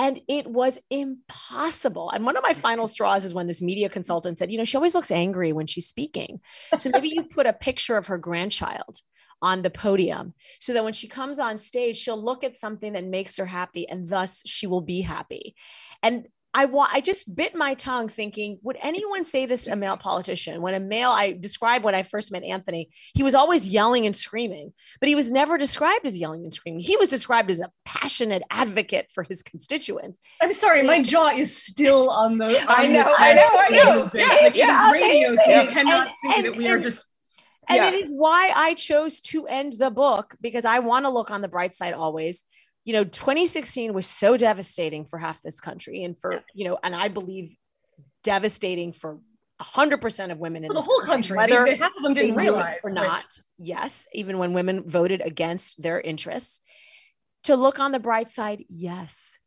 And 0.00 0.20
it 0.28 0.46
was 0.46 0.78
impossible. 0.90 2.10
And 2.10 2.24
one 2.24 2.36
of 2.36 2.44
my 2.44 2.54
final 2.54 2.86
straws 2.86 3.24
is 3.24 3.34
when 3.34 3.48
this 3.48 3.60
media 3.60 3.88
consultant 3.88 4.38
said, 4.38 4.52
you 4.52 4.56
know, 4.56 4.64
she 4.64 4.76
always 4.76 4.94
looks 4.94 5.10
angry 5.10 5.52
when 5.52 5.66
she's 5.66 5.88
speaking. 5.88 6.40
So 6.78 6.90
maybe 6.90 7.08
you 7.08 7.24
put 7.30 7.46
a 7.46 7.52
picture 7.52 7.96
of 7.96 8.06
her 8.06 8.16
grandchild 8.16 9.00
on 9.40 9.62
the 9.62 9.70
podium 9.70 10.34
so 10.60 10.72
that 10.72 10.84
when 10.84 10.92
she 10.92 11.08
comes 11.08 11.38
on 11.38 11.58
stage, 11.58 11.96
she'll 11.96 12.22
look 12.22 12.44
at 12.44 12.56
something 12.56 12.92
that 12.92 13.04
makes 13.04 13.36
her 13.36 13.46
happy 13.46 13.88
and 13.88 14.08
thus 14.08 14.42
she 14.46 14.66
will 14.66 14.80
be 14.80 15.02
happy. 15.02 15.54
And 16.02 16.26
I 16.54 16.64
want 16.64 16.94
I 16.94 17.00
just 17.00 17.34
bit 17.34 17.54
my 17.54 17.74
tongue 17.74 18.08
thinking, 18.08 18.58
would 18.62 18.78
anyone 18.82 19.22
say 19.22 19.44
this 19.44 19.64
to 19.64 19.72
a 19.72 19.76
male 19.76 19.96
politician? 19.96 20.62
When 20.62 20.74
a 20.74 20.80
male, 20.80 21.10
I 21.10 21.32
described 21.32 21.84
when 21.84 21.94
I 21.94 22.02
first 22.02 22.32
met 22.32 22.42
Anthony, 22.42 22.88
he 23.14 23.22
was 23.22 23.34
always 23.34 23.68
yelling 23.68 24.06
and 24.06 24.16
screaming, 24.16 24.72
but 24.98 25.08
he 25.08 25.14
was 25.14 25.30
never 25.30 25.58
described 25.58 26.06
as 26.06 26.16
yelling 26.16 26.44
and 26.44 26.52
screaming. 26.52 26.80
He 26.80 26.96
was 26.96 27.08
described 27.08 27.50
as 27.50 27.60
a 27.60 27.70
passionate 27.84 28.42
advocate 28.50 29.08
for 29.12 29.24
his 29.24 29.42
constituents. 29.42 30.20
I'm 30.40 30.52
sorry, 30.52 30.82
my 30.82 31.02
jaw 31.02 31.28
is 31.28 31.54
still 31.54 32.08
on 32.10 32.38
the. 32.38 32.46
I 32.66 32.86
know, 32.86 33.14
I 33.16 33.34
know, 33.34 33.48
I 33.52 33.68
know. 33.68 34.10
Yeah, 34.14 34.38
like 34.42 34.54
yeah, 34.54 34.90
radio, 34.90 35.36
so 35.36 35.62
you 35.62 35.68
cannot 35.68 36.06
and, 36.06 36.16
see 36.16 36.34
and, 36.34 36.44
that 36.46 36.56
we 36.56 36.66
and, 36.66 36.74
are 36.74 36.80
just 36.80 37.08
and 37.68 37.76
yeah. 37.76 37.88
it 37.88 37.94
is 37.94 38.10
why 38.10 38.52
I 38.54 38.74
chose 38.74 39.20
to 39.22 39.46
end 39.46 39.74
the 39.74 39.90
book 39.90 40.34
because 40.40 40.64
I 40.64 40.78
want 40.78 41.04
to 41.04 41.10
look 41.10 41.30
on 41.30 41.42
the 41.42 41.48
bright 41.48 41.74
side 41.74 41.94
always. 41.94 42.44
You 42.84 42.94
know, 42.94 43.04
2016 43.04 43.92
was 43.92 44.06
so 44.06 44.36
devastating 44.36 45.04
for 45.04 45.18
half 45.18 45.42
this 45.42 45.60
country 45.60 46.02
and 46.04 46.18
for, 46.18 46.42
you 46.54 46.64
know, 46.64 46.78
and 46.82 46.96
I 46.96 47.08
believe 47.08 47.54
devastating 48.24 48.92
for 48.92 49.18
100% 49.60 50.32
of 50.32 50.38
women 50.38 50.64
in 50.64 50.72
the 50.72 50.80
whole 50.80 51.00
country, 51.00 51.36
whether 51.36 51.64
they, 51.64 51.72
they, 51.72 51.76
half 51.76 51.92
of 51.96 52.02
them 52.02 52.14
didn't 52.14 52.36
realize 52.36 52.78
or 52.84 52.90
not. 52.90 53.24
Yes, 53.58 54.06
even 54.14 54.38
when 54.38 54.52
women 54.52 54.88
voted 54.88 55.20
against 55.20 55.82
their 55.82 56.00
interests. 56.00 56.60
To 57.44 57.56
look 57.56 57.78
on 57.78 57.92
the 57.92 57.98
bright 57.98 58.28
side, 58.28 58.64
yes. 58.68 59.38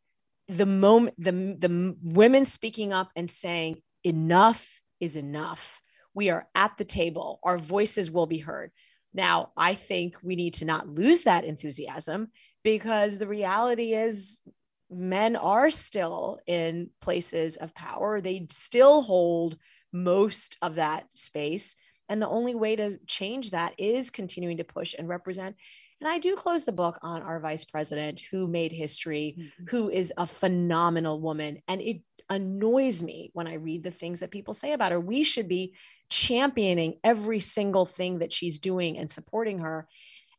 The 0.48 0.66
moment 0.66 1.14
the 1.18 1.32
the 1.32 1.96
women 2.02 2.44
speaking 2.44 2.92
up 2.92 3.10
and 3.16 3.30
saying 3.30 3.80
enough 4.04 4.80
is 5.00 5.16
enough 5.16 5.81
we 6.14 6.30
are 6.30 6.48
at 6.54 6.76
the 6.76 6.84
table. 6.84 7.40
Our 7.42 7.58
voices 7.58 8.10
will 8.10 8.26
be 8.26 8.38
heard. 8.38 8.70
Now, 9.14 9.52
I 9.56 9.74
think 9.74 10.16
we 10.22 10.36
need 10.36 10.54
to 10.54 10.64
not 10.64 10.88
lose 10.88 11.24
that 11.24 11.44
enthusiasm 11.44 12.28
because 12.62 13.18
the 13.18 13.26
reality 13.26 13.92
is 13.92 14.40
men 14.90 15.36
are 15.36 15.70
still 15.70 16.38
in 16.46 16.90
places 17.00 17.56
of 17.56 17.74
power. 17.74 18.20
They 18.20 18.46
still 18.50 19.02
hold 19.02 19.56
most 19.92 20.56
of 20.62 20.76
that 20.76 21.06
space. 21.14 21.76
And 22.08 22.20
the 22.20 22.28
only 22.28 22.54
way 22.54 22.76
to 22.76 22.98
change 23.06 23.50
that 23.50 23.74
is 23.78 24.10
continuing 24.10 24.58
to 24.58 24.64
push 24.64 24.94
and 24.98 25.08
represent. 25.08 25.56
And 26.00 26.08
I 26.08 26.18
do 26.18 26.34
close 26.34 26.64
the 26.64 26.72
book 26.72 26.98
on 27.02 27.22
our 27.22 27.38
vice 27.38 27.64
president 27.64 28.20
who 28.30 28.48
made 28.48 28.72
history, 28.72 29.36
mm-hmm. 29.38 29.64
who 29.68 29.88
is 29.88 30.12
a 30.16 30.26
phenomenal 30.26 31.20
woman. 31.20 31.62
And 31.68 31.80
it 31.80 32.02
annoys 32.32 33.02
me 33.02 33.30
when 33.34 33.46
I 33.46 33.54
read 33.54 33.84
the 33.84 33.90
things 33.90 34.20
that 34.20 34.30
people 34.30 34.54
say 34.54 34.72
about 34.72 34.90
her. 34.90 34.98
We 34.98 35.22
should 35.22 35.48
be 35.48 35.74
championing 36.08 36.98
every 37.04 37.40
single 37.40 37.84
thing 37.84 38.20
that 38.20 38.32
she's 38.32 38.58
doing 38.58 38.96
and 38.96 39.10
supporting 39.10 39.58
her. 39.58 39.86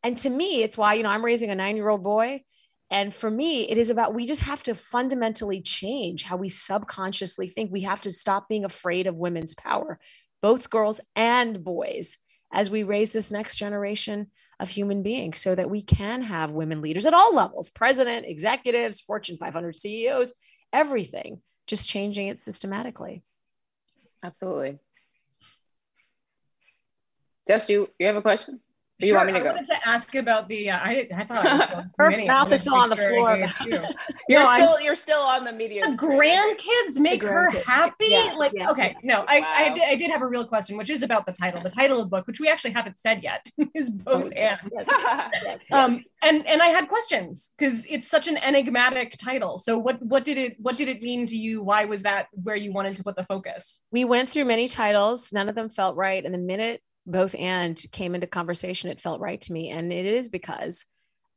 And 0.03 0.17
to 0.17 0.29
me, 0.29 0.63
it's 0.63 0.77
why, 0.77 0.95
you 0.95 1.03
know, 1.03 1.09
I'm 1.09 1.23
raising 1.23 1.51
a 1.51 1.55
nine 1.55 1.75
year 1.75 1.89
old 1.89 2.03
boy. 2.03 2.41
And 2.89 3.13
for 3.13 3.29
me, 3.29 3.69
it 3.69 3.77
is 3.77 3.91
about 3.91 4.15
we 4.15 4.25
just 4.25 4.41
have 4.41 4.63
to 4.63 4.73
fundamentally 4.73 5.61
change 5.61 6.23
how 6.23 6.35
we 6.35 6.49
subconsciously 6.49 7.47
think. 7.47 7.71
We 7.71 7.81
have 7.81 8.01
to 8.01 8.11
stop 8.11 8.49
being 8.49 8.65
afraid 8.65 9.05
of 9.05 9.15
women's 9.15 9.53
power, 9.53 9.99
both 10.41 10.71
girls 10.71 10.99
and 11.15 11.63
boys, 11.63 12.17
as 12.51 12.71
we 12.71 12.81
raise 12.81 13.11
this 13.11 13.31
next 13.31 13.57
generation 13.57 14.31
of 14.59 14.69
human 14.69 15.03
beings 15.03 15.39
so 15.39 15.53
that 15.53 15.69
we 15.69 15.83
can 15.83 16.23
have 16.23 16.51
women 16.51 16.81
leaders 16.81 17.05
at 17.05 17.13
all 17.13 17.35
levels 17.35 17.69
president, 17.69 18.25
executives, 18.25 18.99
Fortune 18.99 19.37
500 19.37 19.75
CEOs, 19.75 20.33
everything, 20.71 21.41
just 21.67 21.87
changing 21.87 22.27
it 22.27 22.39
systematically. 22.39 23.23
Absolutely. 24.23 24.79
Jess, 27.47 27.69
you 27.69 27.89
you 27.99 28.07
have 28.07 28.15
a 28.15 28.21
question? 28.21 28.59
Or 29.03 29.05
you 29.05 29.11
sure, 29.11 29.19
want 29.19 29.27
me 29.27 29.33
to 29.33 29.39
I 29.39 29.43
go? 29.43 29.49
I 29.49 29.53
wanted 29.53 29.67
to 29.67 29.87
ask 29.87 30.15
about 30.15 30.47
the. 30.47 30.71
Uh, 30.71 30.77
I 30.77 31.07
I 31.13 31.23
thought 31.25 31.45
I 31.45 31.57
was 31.57 31.67
going 31.99 32.11
her 32.11 32.25
mouth 32.25 32.51
is 32.51 32.61
still 32.61 32.75
on 32.75 32.89
the 32.89 32.95
floor. 32.95 33.37
you're 34.29 34.39
no, 34.39 34.55
still 34.55 34.75
I'm, 34.77 34.83
you're 34.83 34.95
still 34.95 35.21
on 35.21 35.43
the 35.43 35.51
media. 35.51 35.83
The 35.83 35.97
grandkids 35.97 36.99
make 36.99 37.21
the 37.21 37.27
grandkids. 37.27 37.53
her 37.53 37.71
happy. 37.71 38.07
Yeah, 38.07 38.33
like 38.37 38.53
yeah. 38.55 38.71
okay, 38.71 38.95
no, 39.03 39.19
wow. 39.19 39.25
I 39.27 39.65
I 39.65 39.73
did, 39.73 39.83
I 39.83 39.95
did 39.95 40.11
have 40.11 40.21
a 40.21 40.27
real 40.27 40.45
question, 40.45 40.77
which 40.77 40.89
is 40.89 41.03
about 41.03 41.25
the 41.25 41.33
title. 41.33 41.61
The 41.61 41.69
title 41.69 41.99
of 41.99 42.05
the 42.05 42.09
book, 42.09 42.27
which 42.27 42.39
we 42.39 42.47
actually 42.47 42.71
haven't 42.71 42.97
said 42.97 43.21
yet, 43.23 43.45
is 43.73 43.89
both 43.89 44.25
oh, 44.25 44.31
yes, 44.33 44.59
and. 44.61 44.71
Yes, 44.73 44.85
yes, 45.43 45.59
um, 45.71 46.03
and 46.21 46.47
and 46.47 46.61
I 46.61 46.67
had 46.67 46.87
questions 46.87 47.51
because 47.57 47.85
it's 47.89 48.07
such 48.07 48.27
an 48.27 48.37
enigmatic 48.37 49.17
title. 49.17 49.57
So 49.57 49.77
what 49.77 50.01
what 50.01 50.23
did 50.23 50.37
it 50.37 50.55
what 50.59 50.77
did 50.77 50.87
it 50.87 51.01
mean 51.01 51.27
to 51.27 51.35
you? 51.35 51.61
Why 51.61 51.85
was 51.85 52.03
that 52.03 52.27
where 52.31 52.55
you 52.55 52.71
wanted 52.71 52.97
to 52.97 53.03
put 53.03 53.15
the 53.15 53.25
focus? 53.25 53.81
We 53.91 54.05
went 54.05 54.29
through 54.29 54.45
many 54.45 54.67
titles. 54.67 55.33
None 55.33 55.49
of 55.49 55.55
them 55.55 55.69
felt 55.69 55.95
right, 55.95 56.23
and 56.23 56.33
the 56.33 56.39
minute 56.39 56.81
both 57.05 57.35
and 57.35 57.79
came 57.91 58.15
into 58.15 58.27
conversation, 58.27 58.89
it 58.89 59.01
felt 59.01 59.19
right 59.19 59.41
to 59.41 59.53
me. 59.53 59.69
And 59.69 59.91
it 59.91 60.05
is 60.05 60.29
because 60.29 60.85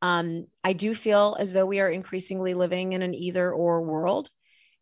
um, 0.02 0.46
I 0.62 0.72
do 0.72 0.94
feel 0.94 1.36
as 1.38 1.52
though 1.52 1.66
we 1.66 1.80
are 1.80 1.88
increasingly 1.88 2.54
living 2.54 2.92
in 2.92 3.02
an 3.02 3.14
either 3.14 3.50
or 3.50 3.82
world. 3.82 4.30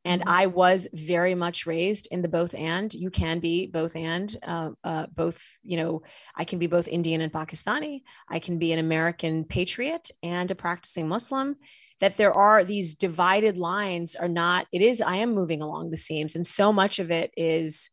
And 0.04 0.20
mm-hmm. 0.20 0.30
I 0.30 0.46
was 0.46 0.88
very 0.92 1.34
much 1.34 1.66
raised 1.66 2.08
in 2.10 2.22
the 2.22 2.28
both 2.28 2.54
and. 2.54 2.92
You 2.92 3.10
can 3.10 3.38
be 3.40 3.66
both 3.66 3.96
and, 3.96 4.36
uh, 4.42 4.70
uh, 4.82 5.06
both, 5.14 5.42
you 5.62 5.76
know, 5.76 6.02
I 6.36 6.44
can 6.44 6.58
be 6.58 6.66
both 6.66 6.88
Indian 6.88 7.20
and 7.20 7.32
Pakistani. 7.32 8.02
I 8.28 8.38
can 8.38 8.58
be 8.58 8.72
an 8.72 8.78
American 8.78 9.44
patriot 9.44 10.10
and 10.22 10.50
a 10.50 10.54
practicing 10.54 11.08
Muslim. 11.08 11.56
That 12.00 12.16
there 12.16 12.34
are 12.34 12.64
these 12.64 12.94
divided 12.94 13.56
lines 13.56 14.16
are 14.16 14.28
not, 14.28 14.66
it 14.72 14.82
is, 14.82 15.00
I 15.00 15.16
am 15.16 15.34
moving 15.34 15.62
along 15.62 15.90
the 15.90 15.96
seams. 15.96 16.34
And 16.34 16.46
so 16.46 16.72
much 16.72 16.98
of 16.98 17.10
it 17.10 17.30
is 17.36 17.88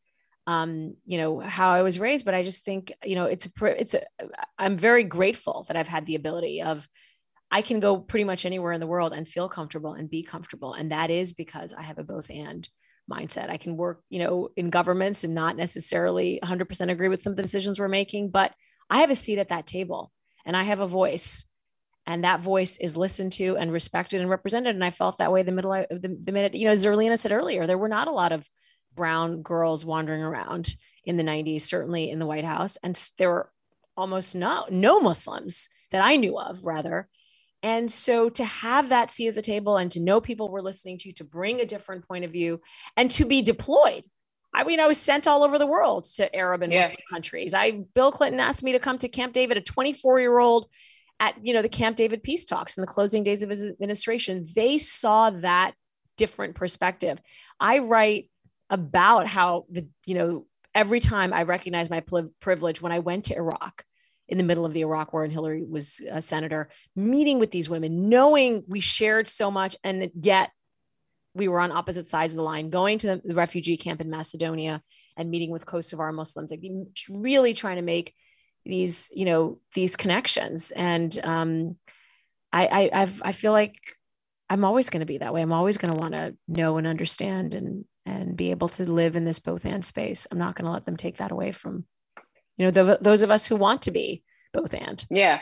um, 0.48 0.96
you 1.06 1.18
know, 1.18 1.40
how 1.40 1.70
I 1.70 1.82
was 1.82 2.00
raised, 2.00 2.26
but 2.26 2.34
I 2.34 2.44
just 2.44 2.66
think, 2.66 2.92
you 3.04 3.16
know, 3.16 3.26
it's 3.26 3.46
a, 3.46 3.80
it's 3.80 3.94
a, 3.94 4.02
I'm 4.58 4.78
very 4.78 5.04
grateful 5.04 5.66
that 5.68 5.78
I've 5.78 5.88
had 5.88 6.06
the 6.06 6.16
ability 6.16 6.62
of, 6.62 6.88
I 7.52 7.62
can 7.62 7.80
go 7.80 8.00
pretty 8.00 8.24
much 8.24 8.46
anywhere 8.46 8.72
in 8.72 8.80
the 8.80 8.88
world 8.88 9.14
and 9.14 9.28
feel 9.28 9.50
comfortable 9.50 9.94
and 9.94 10.10
be 10.10 10.24
comfortable. 10.24 10.74
And 10.74 10.92
that 10.92 11.12
is 11.12 11.34
because 11.34 11.74
I 11.74 11.82
have 11.82 12.00
a 12.00 12.04
both 12.04 12.30
and 12.30 12.68
mindset. 13.12 13.50
I 13.50 13.58
can 13.58 13.76
work, 13.76 14.02
you 14.10 14.20
know, 14.20 14.50
in 14.56 14.70
governments 14.70 15.24
and 15.24 15.36
not 15.36 15.58
necessarily 15.58 16.40
100% 16.44 16.92
agree 16.92 17.10
with 17.10 17.22
some 17.22 17.32
of 17.32 17.38
the 17.38 17.44
decisions 17.44 17.80
we're 17.80 17.90
making, 17.90 18.32
but 18.32 18.54
I 18.90 19.00
have 19.00 19.10
a 19.10 19.16
seat 19.16 19.38
at 19.38 19.50
that 19.50 19.68
table 19.68 20.12
and 20.46 20.56
I 20.56 20.64
have 20.64 20.80
a 20.80 20.88
voice. 20.88 21.46
And 22.08 22.24
that 22.24 22.40
voice 22.40 22.78
is 22.78 22.98
listened 22.98 23.34
to 23.34 23.58
and 23.58 23.72
respected 23.72 24.22
and 24.22 24.30
represented. 24.30 24.74
And 24.74 24.84
I 24.84 24.90
felt 24.90 25.20
that 25.20 25.32
way 25.32 25.44
the 25.44 25.52
middle 25.52 25.72
the, 25.72 26.18
the 26.24 26.32
minute, 26.32 26.56
you 26.56 26.66
know, 26.66 26.72
as 26.72 26.84
Zerlina 26.84 27.18
said 27.18 27.32
earlier, 27.32 27.68
there 27.68 27.78
were 27.78 27.88
not 27.88 28.08
a 28.08 28.12
lot 28.12 28.32
of 28.32 28.48
brown 28.96 29.42
girls 29.42 29.86
wandering 29.86 30.22
around 30.22 30.76
in 31.04 31.18
the 31.18 31.24
90s, 31.24 31.62
certainly 31.62 32.10
in 32.10 32.20
the 32.20 32.26
White 32.26 32.46
House. 32.46 32.78
And 32.84 33.00
there 33.18 33.30
were 33.30 33.52
almost 33.98 34.36
no, 34.36 34.66
no 34.70 35.00
Muslims 35.00 35.70
that 35.92 36.04
I 36.04 36.16
knew 36.16 36.38
of, 36.40 36.64
rather. 36.64 37.10
And 37.64 37.92
so 37.92 38.30
to 38.30 38.44
have 38.44 38.90
that 38.90 39.12
seat 39.12 39.30
at 39.30 39.36
the 39.36 39.42
table 39.42 39.78
and 39.78 39.92
to 39.92 40.00
know 40.00 40.20
people 40.20 40.50
were 40.50 40.62
listening 40.62 40.98
to, 41.00 41.10
you, 41.10 41.14
to 41.16 41.24
bring 41.24 41.60
a 41.60 41.66
different 41.66 42.08
point 42.08 42.26
of 42.26 42.32
view 42.32 42.62
and 42.98 43.12
to 43.12 43.26
be 43.26 43.42
deployed. 43.42 44.04
I 44.54 44.64
mean, 44.64 44.80
I 44.80 44.88
was 44.88 44.98
sent 44.98 45.28
all 45.28 45.44
over 45.44 45.58
the 45.58 45.68
world 45.68 46.06
to 46.16 46.34
Arab 46.36 46.62
and 46.62 46.74
yeah. 46.74 46.82
Muslim 46.82 46.98
countries. 47.10 47.54
I 47.54 47.84
Bill 47.94 48.12
Clinton 48.12 48.40
asked 48.40 48.64
me 48.64 48.74
to 48.74 48.80
come 48.80 48.98
to 48.98 49.08
Camp 49.08 49.34
David, 49.34 49.58
a 49.58 49.62
24 49.62 50.20
year 50.20 50.40
old 50.40 50.68
at 51.20 51.36
you 51.42 51.54
know 51.54 51.62
the 51.62 51.70
Camp 51.70 51.96
David 51.96 52.22
peace 52.22 52.44
talks 52.44 52.78
in 52.78 52.82
the 52.82 52.88
closing 52.88 53.24
days 53.24 53.44
of 53.44 53.50
his 53.50 53.64
administration. 53.64 54.46
They 54.54 54.78
saw 54.78 55.30
that 55.30 55.74
different 56.18 56.56
perspective. 56.56 57.20
I 57.60 57.80
write 57.80 58.30
about 58.72 59.28
how 59.28 59.66
the 59.70 59.86
you 60.08 60.16
know 60.16 60.46
every 60.74 61.00
time 61.00 61.34
I 61.34 61.44
recognize 61.44 61.90
my 61.90 62.02
privilege 62.40 62.82
when 62.82 62.92
I 62.92 63.00
went 63.00 63.26
to 63.26 63.36
Iraq 63.36 63.84
in 64.28 64.38
the 64.38 64.44
middle 64.44 64.66
of 64.66 64.72
the 64.72 64.82
Iraq 64.82 65.12
war 65.12 65.26
and 65.26 65.34
Hillary 65.34 65.64
was 65.64 66.02
a 66.10 66.22
senator, 66.22 66.70
meeting 66.96 67.38
with 67.38 67.52
these 67.52 67.70
women, 67.70 68.08
knowing 68.08 68.64
we 68.66 68.80
shared 68.80 69.28
so 69.28 69.52
much 69.52 69.76
and 69.84 70.10
yet 70.16 70.52
we 71.34 71.50
were 71.50 71.60
on 71.60 71.72
opposite 71.72 72.08
sides 72.08 72.34
of 72.34 72.38
the 72.38 72.44
line, 72.44 72.70
going 72.70 72.98
to 73.00 73.22
the 73.24 73.36
refugee 73.36 73.76
camp 73.76 74.00
in 74.00 74.10
Macedonia 74.10 74.82
and 75.18 75.30
meeting 75.30 75.50
with 75.50 75.66
Kosovar 75.66 76.14
Muslims, 76.14 76.52
like 76.52 76.62
really 77.10 77.54
trying 77.54 77.76
to 77.76 77.82
make 77.82 78.14
these, 78.66 79.10
you 79.14 79.26
know, 79.26 79.60
these 79.74 79.98
connections. 79.98 80.72
And 80.72 81.18
um, 81.24 81.76
I, 82.54 82.68
I, 82.68 83.02
I've, 83.02 83.22
I 83.24 83.32
feel 83.34 83.52
like 83.52 83.76
I'm 84.50 84.64
always 84.64 84.90
going 84.90 85.00
to 85.02 85.06
be 85.06 85.18
that 85.18 85.34
way. 85.34 85.42
I'm 85.42 85.54
always 85.54 85.78
going 85.78 85.94
to 85.94 86.00
want 86.00 86.14
to 86.14 86.36
know 86.48 86.78
and 86.78 86.88
understand 86.88 87.54
and 87.54 87.86
and 88.12 88.36
be 88.36 88.52
able 88.52 88.70
to 88.70 88.90
live 88.90 89.16
in 89.16 89.26
this 89.26 89.40
both 89.40 89.66
and 89.66 89.86
space. 89.86 90.28
I'm 90.30 90.38
not 90.38 90.56
going 90.56 90.66
to 90.66 90.72
let 90.72 90.86
them 90.86 90.98
take 90.98 91.18
that 91.18 91.32
away 91.32 91.52
from, 91.52 91.86
you 92.58 92.66
know, 92.66 92.72
the, 92.72 92.98
those 93.02 93.22
of 93.22 93.32
us 93.32 93.46
who 93.46 93.56
want 93.56 93.84
to 93.84 93.92
be 93.92 94.24
both 94.54 94.74
and. 94.74 95.04
Yeah. 95.10 95.40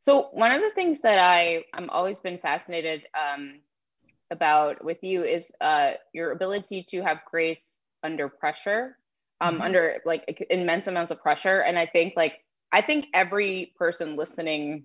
So 0.00 0.28
one 0.32 0.52
of 0.52 0.60
the 0.60 0.70
things 0.74 1.00
that 1.00 1.18
I 1.18 1.64
I'm 1.72 1.88
always 1.88 2.18
been 2.18 2.38
fascinated 2.38 3.04
um, 3.14 3.60
about 4.30 4.84
with 4.84 5.02
you 5.02 5.22
is 5.22 5.50
uh, 5.60 5.92
your 6.12 6.32
ability 6.32 6.84
to 6.90 7.02
have 7.02 7.20
grace 7.30 7.64
under 8.02 8.28
pressure, 8.28 8.98
um, 9.40 9.54
mm-hmm. 9.54 9.62
under 9.62 9.96
like 10.04 10.46
immense 10.50 10.86
amounts 10.88 11.10
of 11.10 11.22
pressure. 11.22 11.60
And 11.60 11.78
I 11.78 11.86
think 11.86 12.14
like 12.16 12.34
I 12.70 12.82
think 12.82 13.06
every 13.14 13.72
person 13.78 14.16
listening 14.16 14.84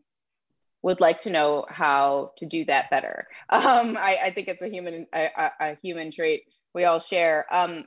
would 0.81 1.01
like 1.01 1.19
to 1.21 1.29
know 1.29 1.65
how 1.67 2.31
to 2.37 2.45
do 2.45 2.63
that 2.65 2.89
better. 2.89 3.27
Um, 3.49 3.97
I, 3.97 4.17
I, 4.25 4.31
think 4.31 4.47
it's 4.47 4.61
a 4.61 4.69
human 4.69 5.07
a, 5.13 5.49
a, 5.59 5.77
human 5.81 6.11
trait 6.11 6.43
we 6.73 6.85
all 6.85 6.99
share. 6.99 7.45
Um, 7.51 7.85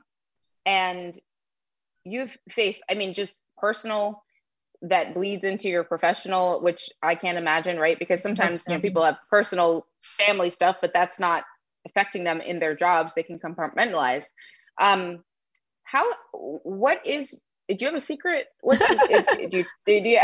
and 0.65 1.17
you've 2.03 2.35
faced, 2.51 2.81
I 2.89 2.95
mean, 2.95 3.13
just 3.13 3.41
personal 3.57 4.23
that 4.83 5.13
bleeds 5.13 5.45
into 5.45 5.69
your 5.69 5.83
professional, 5.83 6.61
which 6.61 6.89
I 7.01 7.15
can't 7.15 7.37
imagine, 7.37 7.77
right? 7.77 7.97
Because 7.97 8.21
sometimes 8.21 8.65
you 8.67 8.75
know 8.75 8.81
people 8.81 9.03
have 9.03 9.17
personal 9.29 9.87
family 10.17 10.49
stuff, 10.49 10.77
but 10.81 10.91
that's 10.93 11.19
not 11.19 11.45
affecting 11.85 12.23
them 12.25 12.41
in 12.41 12.59
their 12.59 12.75
jobs. 12.75 13.13
They 13.13 13.23
can 13.23 13.39
compartmentalize. 13.39 14.25
Um, 14.81 15.23
how? 15.83 16.05
What 16.33 17.05
is 17.05 17.39
do 17.69 17.77
you 17.79 17.87
have 17.87 17.95
a 17.95 18.01
secret? 18.01 18.47
What 18.61 18.79
do 18.79 18.85
you, 18.85 19.49
do, 19.49 19.57
you, 19.57 19.65
do, 19.85 19.93
you, 20.09 20.19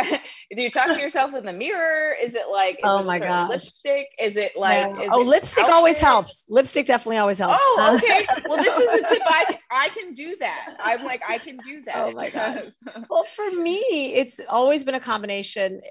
do 0.55 0.61
you 0.61 0.71
talk 0.71 0.87
to 0.87 0.99
yourself 0.99 1.33
in 1.33 1.45
the 1.45 1.53
mirror? 1.53 2.13
Is 2.21 2.33
it 2.33 2.49
like 2.51 2.79
oh 2.83 3.03
my 3.03 3.19
god 3.19 3.49
lipstick? 3.49 4.07
Is 4.19 4.35
it 4.35 4.53
like 4.57 4.87
is 5.03 5.09
oh 5.11 5.21
it 5.21 5.27
lipstick 5.27 5.63
outfit? 5.63 5.75
always 5.75 5.99
helps. 5.99 6.47
Lipstick 6.49 6.85
definitely 6.85 7.17
always 7.17 7.39
helps. 7.39 7.57
Oh 7.59 7.95
okay. 8.03 8.25
well, 8.47 8.57
this 8.57 8.75
is 8.75 9.01
a 9.01 9.07
tip. 9.07 9.21
I 9.25 9.57
I 9.71 9.89
can 9.89 10.13
do 10.13 10.35
that. 10.41 10.75
I'm 10.79 11.05
like 11.05 11.21
I 11.27 11.37
can 11.37 11.57
do 11.65 11.81
that. 11.85 11.95
Oh 11.97 12.11
my 12.11 12.29
god. 12.29 12.73
well, 13.09 13.23
for 13.23 13.51
me, 13.51 14.13
it's 14.15 14.39
always 14.49 14.83
been 14.83 14.95
a 14.95 14.99
combination. 14.99 15.81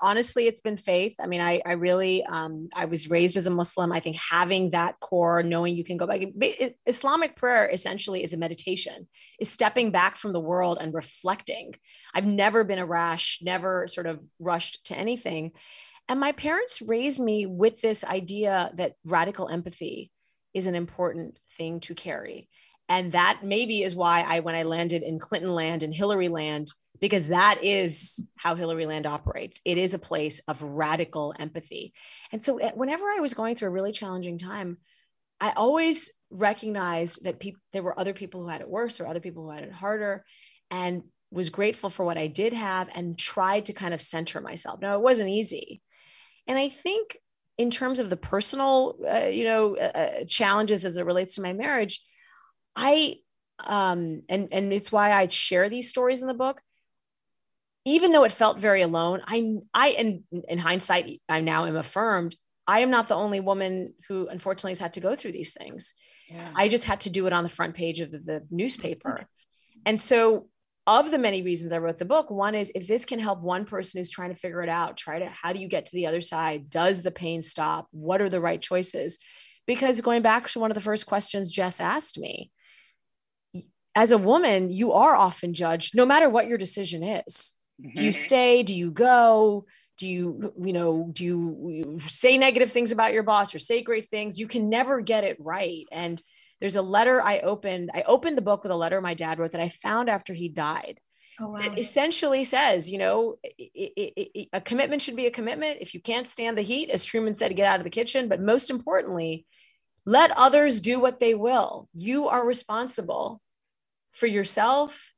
Honestly, 0.00 0.46
it's 0.46 0.60
been 0.60 0.76
faith. 0.76 1.16
I 1.20 1.26
mean, 1.26 1.40
I 1.40 1.60
I 1.66 1.72
really 1.72 2.24
um 2.24 2.68
I 2.74 2.84
was 2.84 3.10
raised 3.10 3.36
as 3.36 3.46
a 3.46 3.50
Muslim. 3.50 3.90
I 3.90 3.98
think 3.98 4.16
having 4.16 4.70
that 4.70 5.00
core, 5.00 5.42
knowing 5.42 5.76
you 5.76 5.84
can 5.84 5.96
go 5.96 6.06
back. 6.06 6.20
Islamic 6.86 7.34
prayer 7.34 7.68
essentially 7.68 8.22
is 8.22 8.32
a 8.32 8.36
meditation. 8.36 9.08
Is 9.40 9.50
stepping 9.50 9.90
back 9.90 10.16
from 10.16 10.32
the 10.32 10.40
world 10.40 10.78
and 10.80 10.93
reflecting. 10.94 11.74
I've 12.14 12.26
never 12.26 12.64
been 12.64 12.78
a 12.78 12.86
rash, 12.86 13.40
never 13.42 13.86
sort 13.88 14.06
of 14.06 14.20
rushed 14.38 14.86
to 14.86 14.96
anything. 14.96 15.52
And 16.08 16.20
my 16.20 16.32
parents 16.32 16.80
raised 16.80 17.20
me 17.20 17.46
with 17.46 17.80
this 17.80 18.04
idea 18.04 18.70
that 18.74 18.94
radical 19.04 19.48
empathy 19.48 20.10
is 20.52 20.66
an 20.66 20.74
important 20.74 21.38
thing 21.56 21.80
to 21.80 21.94
carry. 21.94 22.48
And 22.88 23.12
that 23.12 23.40
maybe 23.42 23.82
is 23.82 23.96
why 23.96 24.22
I, 24.22 24.40
when 24.40 24.54
I 24.54 24.62
landed 24.62 25.02
in 25.02 25.18
Clinton 25.18 25.54
land 25.54 25.82
and 25.82 25.92
Hillary 25.92 26.28
land, 26.28 26.68
because 27.00 27.28
that 27.28 27.58
is 27.62 28.22
how 28.36 28.54
Hillary 28.54 28.86
land 28.86 29.06
operates. 29.06 29.60
It 29.64 29.78
is 29.78 29.94
a 29.94 29.98
place 29.98 30.40
of 30.46 30.62
radical 30.62 31.34
empathy. 31.38 31.94
And 32.30 32.42
so 32.42 32.58
eh, 32.58 32.70
whenever 32.74 33.04
I 33.04 33.20
was 33.20 33.34
going 33.34 33.56
through 33.56 33.68
a 33.68 33.72
really 33.72 33.92
challenging 33.92 34.38
time, 34.38 34.78
I 35.40 35.52
always 35.56 36.10
recognized 36.30 37.24
that 37.24 37.40
people 37.40 37.60
there 37.72 37.82
were 37.82 37.98
other 37.98 38.12
people 38.12 38.42
who 38.42 38.48
had 38.48 38.60
it 38.60 38.68
worse 38.68 39.00
or 39.00 39.06
other 39.06 39.20
people 39.20 39.44
who 39.44 39.50
had 39.50 39.64
it 39.64 39.72
harder 39.72 40.24
and 40.74 41.04
was 41.30 41.50
grateful 41.50 41.88
for 41.88 42.04
what 42.04 42.18
I 42.18 42.26
did 42.26 42.52
have 42.52 42.88
and 42.94 43.18
tried 43.18 43.66
to 43.66 43.72
kind 43.72 43.94
of 43.94 44.00
center 44.00 44.40
myself. 44.40 44.80
Now, 44.80 44.96
it 44.96 45.02
wasn't 45.02 45.30
easy. 45.30 45.80
And 46.46 46.58
I 46.58 46.68
think 46.68 47.16
in 47.56 47.70
terms 47.70 48.00
of 48.00 48.10
the 48.10 48.16
personal, 48.16 48.96
uh, 49.08 49.26
you 49.26 49.44
know, 49.44 49.76
uh, 49.76 49.98
uh, 49.98 50.24
challenges 50.26 50.84
as 50.84 50.96
it 50.96 51.06
relates 51.06 51.36
to 51.36 51.42
my 51.42 51.52
marriage, 51.52 52.04
I, 52.74 53.16
um, 53.64 54.22
and, 54.28 54.48
and 54.50 54.72
it's 54.72 54.90
why 54.90 55.12
I 55.12 55.28
share 55.28 55.68
these 55.68 55.88
stories 55.88 56.22
in 56.22 56.28
the 56.28 56.34
book. 56.34 56.60
Even 57.84 58.12
though 58.12 58.24
it 58.24 58.32
felt 58.32 58.58
very 58.58 58.82
alone, 58.82 59.20
I, 59.26 59.56
I, 59.72 59.88
and 59.90 60.22
in 60.48 60.58
hindsight, 60.58 61.20
I 61.28 61.40
now 61.40 61.66
am 61.66 61.76
affirmed 61.76 62.34
I 62.66 62.80
am 62.80 62.90
not 62.90 63.08
the 63.08 63.14
only 63.14 63.40
woman 63.40 63.94
who 64.08 64.26
unfortunately 64.26 64.72
has 64.72 64.80
had 64.80 64.94
to 64.94 65.00
go 65.00 65.14
through 65.14 65.32
these 65.32 65.52
things. 65.52 65.92
Yeah. 66.30 66.50
I 66.54 66.68
just 66.68 66.84
had 66.84 67.02
to 67.02 67.10
do 67.10 67.26
it 67.26 67.32
on 67.32 67.44
the 67.44 67.50
front 67.50 67.74
page 67.74 68.00
of 68.00 68.10
the, 68.10 68.18
the 68.18 68.46
newspaper. 68.50 69.26
And 69.86 70.00
so 70.00 70.48
of 70.86 71.10
the 71.10 71.18
many 71.18 71.42
reasons 71.42 71.72
I 71.72 71.78
wrote 71.78 71.98
the 71.98 72.04
book, 72.04 72.30
one 72.30 72.54
is 72.54 72.70
if 72.74 72.86
this 72.86 73.04
can 73.04 73.18
help 73.18 73.40
one 73.40 73.64
person 73.64 73.98
who's 73.98 74.10
trying 74.10 74.30
to 74.30 74.36
figure 74.38 74.62
it 74.62 74.68
out, 74.68 74.96
try 74.96 75.18
to 75.18 75.26
how 75.26 75.52
do 75.52 75.60
you 75.60 75.68
get 75.68 75.86
to 75.86 75.96
the 75.96 76.06
other 76.06 76.20
side? 76.20 76.68
Does 76.68 77.02
the 77.02 77.10
pain 77.10 77.42
stop? 77.42 77.88
What 77.90 78.20
are 78.20 78.28
the 78.28 78.40
right 78.40 78.60
choices? 78.60 79.18
Because 79.66 80.00
going 80.00 80.22
back 80.22 80.48
to 80.50 80.60
one 80.60 80.70
of 80.70 80.74
the 80.74 80.82
first 80.82 81.06
questions 81.06 81.50
Jess 81.50 81.80
asked 81.80 82.18
me, 82.18 82.50
as 83.94 84.12
a 84.12 84.18
woman, 84.18 84.70
you 84.70 84.92
are 84.92 85.14
often 85.14 85.54
judged 85.54 85.94
no 85.94 86.04
matter 86.04 86.28
what 86.28 86.48
your 86.48 86.58
decision 86.58 87.02
is. 87.02 87.54
Mm-hmm. 87.80 87.94
Do 87.94 88.04
you 88.04 88.10
mm-hmm. 88.10 88.22
stay? 88.22 88.62
Do 88.62 88.74
you 88.74 88.90
go? 88.90 89.66
Do 89.96 90.08
you, 90.08 90.52
you 90.60 90.72
know, 90.72 91.08
do 91.12 91.24
you 91.24 92.00
say 92.08 92.36
negative 92.36 92.72
things 92.72 92.90
about 92.90 93.12
your 93.12 93.22
boss 93.22 93.54
or 93.54 93.60
say 93.60 93.80
great 93.80 94.08
things? 94.08 94.38
You 94.38 94.48
can 94.48 94.68
never 94.68 95.00
get 95.00 95.22
it 95.22 95.36
right. 95.38 95.86
And 95.92 96.20
there's 96.64 96.76
a 96.76 96.82
letter 96.82 97.20
I 97.20 97.40
opened. 97.40 97.90
I 97.92 98.04
opened 98.06 98.38
the 98.38 98.42
book 98.42 98.62
with 98.62 98.72
a 98.72 98.74
letter 98.74 98.98
my 99.02 99.12
dad 99.12 99.38
wrote 99.38 99.50
that 99.50 99.60
I 99.60 99.68
found 99.68 100.08
after 100.08 100.32
he 100.32 100.48
died. 100.48 100.98
Oh, 101.38 101.48
wow. 101.48 101.58
It 101.58 101.78
essentially 101.78 102.42
says, 102.42 102.90
you 102.90 102.96
know, 102.96 103.36
it, 103.42 103.92
it, 103.94 104.30
it, 104.34 104.48
a 104.50 104.62
commitment 104.62 105.02
should 105.02 105.14
be 105.14 105.26
a 105.26 105.30
commitment. 105.30 105.82
If 105.82 105.92
you 105.92 106.00
can't 106.00 106.26
stand 106.26 106.56
the 106.56 106.62
heat, 106.62 106.88
as 106.88 107.04
Truman 107.04 107.34
said, 107.34 107.54
get 107.54 107.66
out 107.66 107.80
of 107.80 107.84
the 107.84 107.90
kitchen. 107.90 108.30
But 108.30 108.40
most 108.40 108.70
importantly, 108.70 109.44
let 110.06 110.30
others 110.38 110.80
do 110.80 110.98
what 110.98 111.20
they 111.20 111.34
will. 111.34 111.90
You 111.92 112.28
are 112.28 112.46
responsible 112.46 113.42
for 114.12 114.26
yourself, 114.26 115.12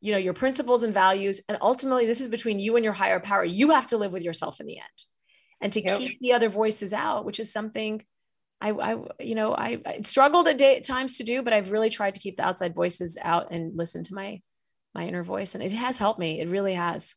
you 0.00 0.12
know, 0.12 0.16
your 0.16 0.32
principles 0.32 0.82
and 0.82 0.94
values. 0.94 1.42
And 1.50 1.58
ultimately, 1.60 2.06
this 2.06 2.22
is 2.22 2.28
between 2.28 2.60
you 2.60 2.76
and 2.76 2.84
your 2.84 2.94
higher 2.94 3.20
power. 3.20 3.44
You 3.44 3.72
have 3.72 3.88
to 3.88 3.98
live 3.98 4.12
with 4.12 4.22
yourself 4.22 4.58
in 4.58 4.64
the 4.64 4.78
end 4.78 5.02
and 5.60 5.70
to 5.74 5.84
yep. 5.84 5.98
keep 5.98 6.18
the 6.20 6.32
other 6.32 6.48
voices 6.48 6.94
out, 6.94 7.26
which 7.26 7.38
is 7.38 7.52
something 7.52 8.06
I, 8.60 8.70
I 8.70 8.96
you 9.20 9.34
know, 9.34 9.54
I, 9.54 9.80
I 9.86 10.00
struggled 10.04 10.48
at, 10.48 10.58
day, 10.58 10.76
at 10.76 10.84
times 10.84 11.16
to 11.18 11.24
do, 11.24 11.42
but 11.42 11.52
I've 11.52 11.70
really 11.70 11.90
tried 11.90 12.14
to 12.14 12.20
keep 12.20 12.36
the 12.36 12.44
outside 12.44 12.74
voices 12.74 13.18
out 13.22 13.48
and 13.50 13.76
listen 13.76 14.02
to 14.04 14.14
my 14.14 14.40
my 14.94 15.06
inner 15.06 15.22
voice, 15.22 15.54
and 15.54 15.62
it 15.62 15.72
has 15.72 15.98
helped 15.98 16.18
me. 16.18 16.40
It 16.40 16.48
really 16.48 16.74
has. 16.74 17.14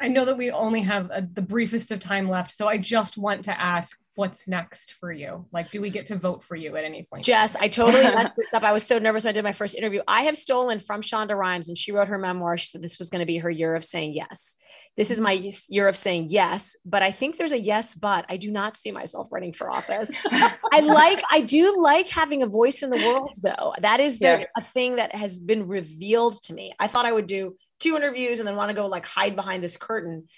I 0.00 0.08
know 0.08 0.24
that 0.24 0.36
we 0.36 0.50
only 0.50 0.82
have 0.82 1.10
a, 1.10 1.22
the 1.32 1.42
briefest 1.42 1.90
of 1.92 2.00
time 2.00 2.28
left, 2.28 2.52
so 2.52 2.68
I 2.68 2.78
just 2.78 3.16
want 3.16 3.44
to 3.44 3.60
ask 3.60 3.98
what's 4.16 4.46
next 4.46 4.92
for 4.92 5.12
you? 5.12 5.46
Like, 5.52 5.70
do 5.70 5.80
we 5.80 5.90
get 5.90 6.06
to 6.06 6.16
vote 6.16 6.42
for 6.42 6.54
you 6.54 6.76
at 6.76 6.84
any 6.84 7.02
point? 7.02 7.24
Jess, 7.24 7.56
I 7.56 7.68
totally 7.68 8.04
messed 8.14 8.36
this 8.36 8.54
up. 8.54 8.62
I 8.62 8.72
was 8.72 8.86
so 8.86 8.98
nervous 8.98 9.24
when 9.24 9.30
I 9.30 9.32
did 9.32 9.44
my 9.44 9.52
first 9.52 9.76
interview. 9.76 10.02
I 10.06 10.22
have 10.22 10.36
stolen 10.36 10.80
from 10.80 11.02
Shonda 11.02 11.36
Rhimes, 11.36 11.68
and 11.68 11.76
she 11.76 11.92
wrote 11.92 12.08
her 12.08 12.18
memoir. 12.18 12.56
She 12.56 12.68
said 12.68 12.82
this 12.82 12.98
was 12.98 13.10
going 13.10 13.20
to 13.20 13.26
be 13.26 13.38
her 13.38 13.50
year 13.50 13.74
of 13.74 13.84
saying 13.84 14.14
yes. 14.14 14.56
This 14.96 15.10
is 15.10 15.20
my 15.20 15.32
year 15.68 15.88
of 15.88 15.96
saying 15.96 16.26
yes, 16.30 16.76
but 16.84 17.02
I 17.02 17.10
think 17.10 17.36
there's 17.36 17.52
a 17.52 17.58
yes, 17.58 17.94
but 17.94 18.24
I 18.28 18.36
do 18.36 18.50
not 18.50 18.76
see 18.76 18.92
myself 18.92 19.32
running 19.32 19.52
for 19.52 19.70
office. 19.70 20.12
I 20.24 20.80
like, 20.80 21.22
I 21.32 21.40
do 21.40 21.82
like 21.82 22.08
having 22.08 22.42
a 22.42 22.46
voice 22.46 22.82
in 22.82 22.90
the 22.90 22.98
world, 22.98 23.34
though. 23.42 23.74
That 23.80 23.98
is 23.98 24.20
the, 24.20 24.24
yeah. 24.24 24.44
a 24.56 24.62
thing 24.62 24.96
that 24.96 25.14
has 25.14 25.36
been 25.36 25.66
revealed 25.66 26.40
to 26.44 26.54
me. 26.54 26.72
I 26.78 26.86
thought 26.86 27.06
I 27.06 27.12
would 27.12 27.26
do 27.26 27.56
two 27.80 27.96
interviews 27.96 28.38
and 28.38 28.48
then 28.48 28.56
want 28.56 28.70
to 28.70 28.76
go 28.76 28.86
like 28.86 29.06
hide 29.06 29.36
behind 29.36 29.62
this 29.62 29.76
curtain. 29.76 30.28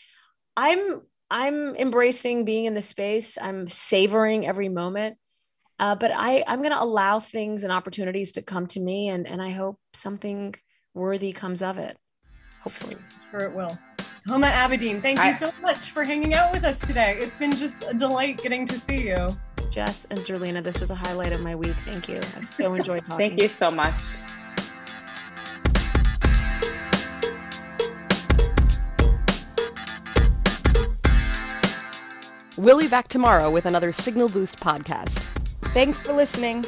I'm 0.57 1.03
I'm 1.31 1.75
embracing 1.77 2.45
being 2.45 2.67
in 2.67 2.75
the 2.75 2.83
space. 2.83 3.37
I'm 3.41 3.69
savoring 3.69 4.47
every 4.47 4.69
moment. 4.69 5.17
Uh, 5.79 5.95
but 5.95 6.11
I, 6.11 6.43
I'm 6.47 6.61
going 6.61 6.73
to 6.73 6.83
allow 6.83 7.21
things 7.21 7.63
and 7.63 7.73
opportunities 7.73 8.33
to 8.33 8.43
come 8.43 8.67
to 8.69 8.81
me, 8.81 9.09
and, 9.09 9.27
and 9.27 9.43
I 9.43 9.51
hope 9.51 9.79
something 9.93 10.55
worthy 10.95 11.33
comes 11.33 11.63
of 11.63 11.77
it. 11.77 11.99
Hopefully. 12.63 12.97
Sure, 13.31 13.41
it 13.41 13.55
will. 13.55 13.79
Huma 14.27 14.51
Abedin, 14.53 15.01
thank 15.03 15.23
you 15.23 15.33
so 15.33 15.53
much 15.63 15.91
for 15.91 16.03
hanging 16.03 16.35
out 16.35 16.53
with 16.53 16.65
us 16.65 16.81
today. 16.81 17.17
It's 17.21 17.37
been 17.37 17.53
just 17.53 17.85
a 17.89 17.95
delight 17.95 18.39
getting 18.43 18.67
to 18.67 18.81
see 18.81 19.07
you. 19.07 19.29
Jess 19.71 20.07
and 20.11 20.19
Zerlina, 20.19 20.63
this 20.63 20.81
was 20.81 20.91
a 20.91 20.95
highlight 20.95 21.33
of 21.33 21.43
my 21.43 21.55
week. 21.55 21.77
Thank 21.85 22.09
you. 22.09 22.21
I've 22.37 22.49
so 22.49 22.75
enjoyed 22.75 23.05
talking. 23.05 23.19
thank 23.31 23.41
you 23.41 23.49
so 23.49 23.69
much. 23.69 24.01
We'll 32.59 32.79
be 32.79 32.89
back 32.89 33.09
tomorrow 33.09 33.51
with 33.51 33.67
another 33.67 33.93
Signal 33.93 34.31
Boost 34.31 34.59
podcast. 34.61 35.27
Thanks 35.75 36.01
for 36.01 36.15
listening. 36.15 36.65